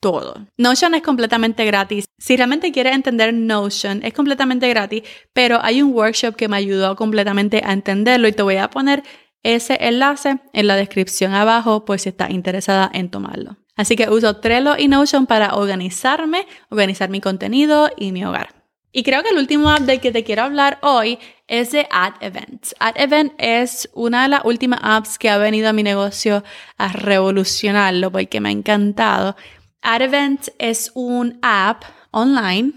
todo. 0.00 0.46
Notion 0.56 0.94
es 0.94 1.02
completamente 1.02 1.66
gratis. 1.66 2.06
Si 2.18 2.34
realmente 2.34 2.72
quieres 2.72 2.94
entender 2.94 3.34
Notion, 3.34 4.00
es 4.02 4.14
completamente 4.14 4.68
gratis, 4.70 5.02
pero 5.34 5.60
hay 5.62 5.82
un 5.82 5.92
workshop 5.92 6.34
que 6.34 6.48
me 6.48 6.56
ayudó 6.56 6.96
completamente 6.96 7.62
a 7.62 7.74
entenderlo 7.74 8.26
y 8.26 8.32
te 8.32 8.42
voy 8.42 8.56
a 8.56 8.70
poner 8.70 9.02
ese 9.42 9.76
enlace 9.80 10.40
en 10.54 10.66
la 10.66 10.76
descripción 10.76 11.34
abajo 11.34 11.84
por 11.84 11.98
si 11.98 12.08
estás 12.08 12.30
interesada 12.30 12.90
en 12.92 13.10
tomarlo. 13.10 13.58
Así 13.76 13.96
que 13.96 14.08
uso 14.08 14.36
Trello 14.36 14.76
y 14.78 14.88
Notion 14.88 15.26
para 15.26 15.54
organizarme, 15.54 16.46
organizar 16.70 17.10
mi 17.10 17.20
contenido 17.20 17.90
y 17.98 18.12
mi 18.12 18.24
hogar. 18.24 18.59
Y 18.92 19.04
creo 19.04 19.22
que 19.22 19.28
el 19.28 19.38
último 19.38 19.70
app 19.70 19.80
del 19.80 20.00
que 20.00 20.10
te 20.10 20.24
quiero 20.24 20.42
hablar 20.42 20.78
hoy 20.82 21.18
es 21.46 21.70
de 21.70 21.86
Ad 21.90 22.14
Event. 22.20 22.72
Ad 22.80 22.94
Event 22.96 23.32
es 23.38 23.88
una 23.94 24.22
de 24.22 24.28
las 24.28 24.44
últimas 24.44 24.80
apps 24.82 25.18
que 25.18 25.30
ha 25.30 25.38
venido 25.38 25.68
a 25.68 25.72
mi 25.72 25.84
negocio 25.84 26.42
a 26.76 26.88
revolucionarlo 26.88 28.10
porque 28.10 28.40
me 28.40 28.48
ha 28.48 28.52
encantado. 28.52 29.36
Ad 29.82 30.02
Event 30.02 30.48
es 30.58 30.90
un 30.94 31.38
app 31.42 31.84
online. 32.10 32.72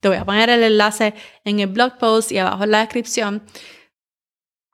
Te 0.00 0.08
voy 0.08 0.18
a 0.18 0.24
poner 0.24 0.48
el 0.48 0.62
enlace 0.62 1.14
en 1.44 1.58
el 1.58 1.68
blog 1.68 1.98
post 1.98 2.30
y 2.30 2.38
abajo 2.38 2.62
en 2.62 2.70
la 2.70 2.80
descripción 2.80 3.42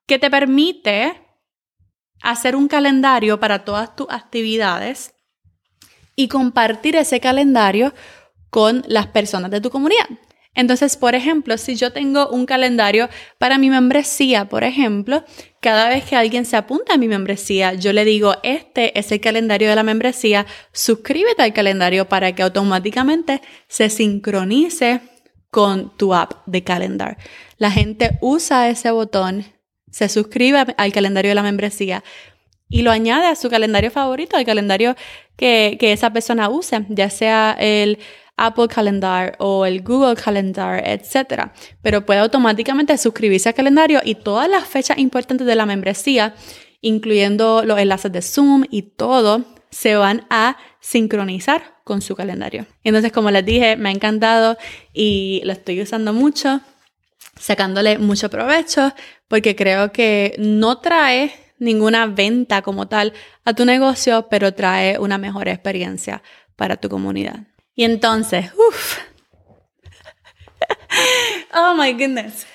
que 0.07 0.19
te 0.19 0.29
permite 0.31 1.19
hacer 2.21 2.57
un 2.57 2.69
calendario 2.69 3.41
para 3.41 3.65
todas 3.65 3.97
tus 3.97 4.07
actividades 4.11 5.15
y 6.15 6.29
compartir 6.29 6.97
ese 6.97 7.21
calendario 7.21 7.95
con 8.51 8.85
las 8.87 9.07
personas 9.07 9.51
de 9.51 9.63
tu 9.63 9.71
comunidad. 9.71 10.07
Entonces, 10.55 10.97
por 10.97 11.15
ejemplo, 11.15 11.57
si 11.57 11.77
yo 11.77 11.93
tengo 11.93 12.29
un 12.29 12.45
calendario 12.45 13.09
para 13.39 13.59
mi 13.59 13.71
membresía, 13.71 14.49
por 14.49 14.65
ejemplo, 14.65 15.25
cada 15.61 15.89
vez 15.89 16.05
que 16.05 16.17
alguien 16.17 16.45
se 16.45 16.57
apunta 16.57 16.95
a 16.95 16.99
mi 16.99 17.09
membresía, 17.09 17.75
yo 17.75 17.93
le 17.93 18.05
digo, 18.05 18.35
este 18.43 18.99
es 18.99 19.11
el 19.13 19.21
calendario 19.21 19.71
de 19.71 19.77
la 19.77 19.83
membresía, 19.83 20.47
suscríbete 20.73 21.43
al 21.43 21.53
calendario 21.53 22.09
para 22.09 22.35
que 22.35 22.43
automáticamente 22.43 23.41
se 23.69 23.89
sincronice 23.89 25.01
con 25.51 25.97
tu 25.97 26.15
app 26.15 26.47
de 26.47 26.63
calendar. 26.63 27.17
La 27.57 27.71
gente 27.71 28.19
usa 28.21 28.69
ese 28.69 28.91
botón 28.91 29.45
se 29.93 30.09
suscribe 30.09 30.75
al 30.77 30.93
calendario 30.93 31.31
de 31.31 31.35
la 31.37 31.43
membresía 31.43 32.03
y 32.69 32.83
lo 32.83 32.91
añade 32.91 33.27
a 33.27 33.37
su 33.37 33.51
calendario 33.51 33.91
favorito, 33.91 34.37
al 34.37 34.47
calendario 34.47 34.97
que, 35.37 35.77
que 35.79 35.93
esa 35.93 36.13
persona 36.13 36.49
use, 36.49 36.85
ya 36.89 37.11
sea 37.11 37.55
el 37.61 37.99
Apple 38.43 38.67
Calendar 38.67 39.37
o 39.39 39.65
el 39.65 39.83
Google 39.83 40.17
Calendar, 40.17 40.83
etc. 40.85 41.53
Pero 41.81 42.05
puede 42.05 42.21
automáticamente 42.21 42.99
suscribirse 42.99 43.49
al 43.49 43.55
calendario 43.55 44.01
y 44.05 44.17
todas 44.17 44.49
las 44.49 44.67
fechas 44.67 44.99
importantes 44.99 45.47
de 45.47 45.55
la 45.55 45.65
membresía, 45.65 46.35
incluyendo 46.81 47.63
los 47.65 47.79
enlaces 47.79 48.11
de 48.11 48.21
Zoom 48.21 48.65
y 48.69 48.83
todo, 48.83 49.45
se 49.71 49.95
van 49.95 50.27
a 50.29 50.57
sincronizar 50.81 51.77
con 51.85 52.03
su 52.03 52.17
calendario. 52.17 52.67
Entonces, 52.83 53.13
como 53.13 53.31
les 53.31 53.47
dije, 53.47 53.77
me 53.77 53.89
ha 53.89 53.93
encantado 53.93 54.59
y 54.93 55.41
lo 55.45 55.53
estoy 55.53 55.81
usando 55.81 56.13
mucho, 56.13 56.61
sacándole 57.39 57.99
mucho 57.99 58.29
provecho, 58.29 58.93
porque 59.29 59.55
creo 59.55 59.93
que 59.93 60.35
no 60.39 60.79
trae 60.79 61.33
ninguna 61.59 62.07
venta 62.07 62.61
como 62.63 62.89
tal 62.89 63.13
a 63.45 63.55
tu 63.55 63.65
negocio, 63.65 64.27
pero 64.29 64.53
trae 64.53 64.99
una 64.99 65.17
mejor 65.17 65.49
experiencia 65.49 66.23
para 66.57 66.77
tu 66.77 66.89
comunidad. 66.89 67.52
Y 67.75 67.85
entonces, 67.85 68.51
uff. 68.55 68.99
oh 71.55 71.75
my 71.75 71.93
goodness. 71.93 72.47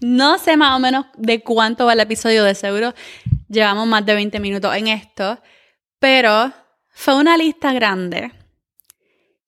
No 0.00 0.38
sé 0.38 0.56
más 0.56 0.76
o 0.76 0.78
menos 0.78 1.06
de 1.16 1.40
cuánto 1.40 1.86
va 1.86 1.94
el 1.94 2.00
episodio, 2.00 2.44
de 2.44 2.54
seguro 2.54 2.94
llevamos 3.54 3.86
más 3.86 4.04
de 4.04 4.14
20 4.14 4.40
minutos 4.40 4.74
en 4.76 4.88
esto, 4.88 5.40
pero 5.98 6.52
fue 6.90 7.14
una 7.14 7.36
lista 7.38 7.72
grande 7.72 8.32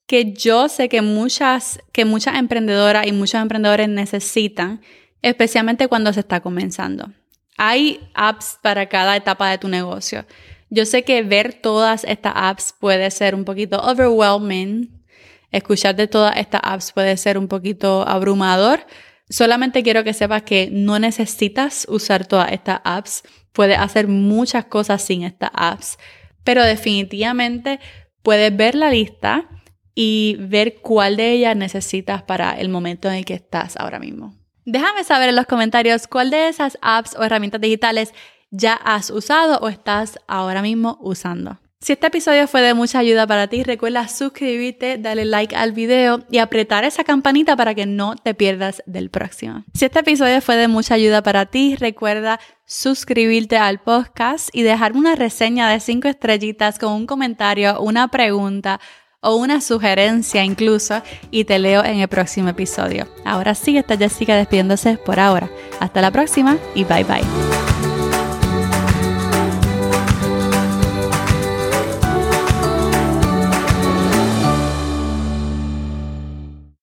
que 0.07 0.33
yo 0.33 0.69
sé 0.69 0.89
que 0.89 1.03
muchas, 1.03 1.81
que 1.93 2.05
muchas 2.05 2.37
emprendedoras 2.37 3.07
y 3.07 3.13
muchos 3.13 3.41
emprendedores 3.41 3.89
necesitan, 3.89 4.81
especialmente 5.21 5.89
cuando 5.89 6.13
se 6.13 6.21
está 6.21 6.41
comenzando. 6.41 7.11
Hay 7.59 8.09
apps 8.15 8.59
para 8.63 8.89
cada 8.89 9.17
etapa 9.17 9.51
de 9.51 9.59
tu 9.59 9.69
negocio. 9.69 10.25
Yo 10.69 10.85
sé 10.85 11.05
que 11.05 11.23
ver 11.23 11.55
todas 11.55 12.05
estas 12.05 12.33
apps 12.35 12.75
puede 12.79 13.11
ser 13.11 13.35
un 13.35 13.45
poquito 13.45 13.81
overwhelming. 13.81 15.05
Escuchar 15.53 15.95
de 15.95 16.09
todas 16.09 16.37
estas 16.37 16.61
apps 16.65 16.93
puede 16.93 17.17
ser 17.17 17.39
un 17.39 17.49
poquito 17.49 18.07
abrumador. 18.07 18.87
Solamente 19.29 19.83
quiero 19.83 20.05
que 20.05 20.13
sepas 20.13 20.43
que 20.43 20.69
no 20.71 20.99
necesitas 20.99 21.87
usar 21.89 22.27
todas 22.27 22.53
estas 22.53 22.81
apps. 22.85 23.23
Puedes 23.53 23.79
hacer 23.79 24.09
muchas 24.09 24.65
cosas 24.67 25.03
sin 25.03 25.23
estas 25.23 25.51
apps. 25.55 25.99
Pero 26.45 26.63
definitivamente 26.65 27.81
puedes 28.23 28.57
ver 28.57 28.75
la 28.75 28.91
lista 28.91 29.49
y 29.95 30.37
ver 30.41 30.81
cuál 30.83 31.17
de 31.17 31.33
ellas 31.33 31.57
necesitas 31.57 32.23
para 32.23 32.53
el 32.59 32.69
momento 32.69 33.09
en 33.09 33.15
el 33.15 33.25
que 33.25 33.35
estás 33.35 33.77
ahora 33.77 33.99
mismo. 33.99 34.37
Déjame 34.65 35.05
saber 35.05 35.29
en 35.29 35.37
los 35.37 35.47
comentarios 35.47 36.09
cuál 36.09 36.31
de 36.31 36.49
esas 36.49 36.77
apps 36.83 37.15
o 37.17 37.23
herramientas 37.23 37.61
digitales 37.61 38.13
ya 38.51 38.75
has 38.75 39.11
usado 39.11 39.59
o 39.59 39.69
estás 39.69 40.19
ahora 40.27 40.63
mismo 40.63 40.99
usando. 41.01 41.59
Si 41.79 41.93
este 41.93 42.07
episodio 42.07 42.49
fue 42.49 42.63
de 42.63 42.75
mucha 42.75 42.99
ayuda 42.99 43.27
para 43.27 43.49
ti, 43.49 43.63
recuerda 43.63 44.09
suscribirte, 44.09 44.97
darle 44.97 45.25
like 45.25 45.55
al 45.55 45.73
video 45.73 46.25
y 46.31 46.39
apretar 46.39 46.85
esa 46.85 47.05
campanita 47.05 47.55
para 47.55 47.75
que 47.75 47.87
no 47.87 48.17
te 48.17 48.35
pierdas 48.35 48.83
del 48.87 49.11
próximo. 49.11 49.63
Si 49.75 49.85
este 49.85 50.01
episodio 50.01 50.41
fue 50.41 50.57
de 50.57 50.69
mucha 50.69 50.95
ayuda 50.95 51.23
para 51.23 51.47
ti, 51.47 51.77
recuerda 51.77 52.41
suscribirte 52.65 53.59
al 53.59 53.79
podcast 53.81 54.49
y 54.53 54.63
dejarme 54.63 55.01
una 55.01 55.17
reseña 55.17 55.69
de 55.69 55.79
5 55.79 56.09
estrellitas 56.09 56.79
con 56.79 56.93
un 56.93 57.07
comentario, 57.07 57.81
una 57.81 58.09
pregunta 58.09 58.81
o 59.21 59.37
una 59.37 59.61
sugerencia 59.61 60.45
incluso 60.45 61.03
y 61.31 61.45
te 61.45 61.59
leo 61.59 61.85
en 61.85 62.01
el 62.01 62.09
próximo 62.09 62.49
episodio. 62.49 63.07
Ahora 63.25 63.55
sí, 63.55 63.77
está 63.77 63.97
Jessica 63.97 64.35
despidiéndose 64.35 64.99
por 64.99 65.21
ahora. 65.21 65.51
Hasta 65.79 66.01
la 66.01 66.11
próxima 66.11 66.57
y 66.75 66.85
bye 66.85 67.05
bye. 67.05 67.66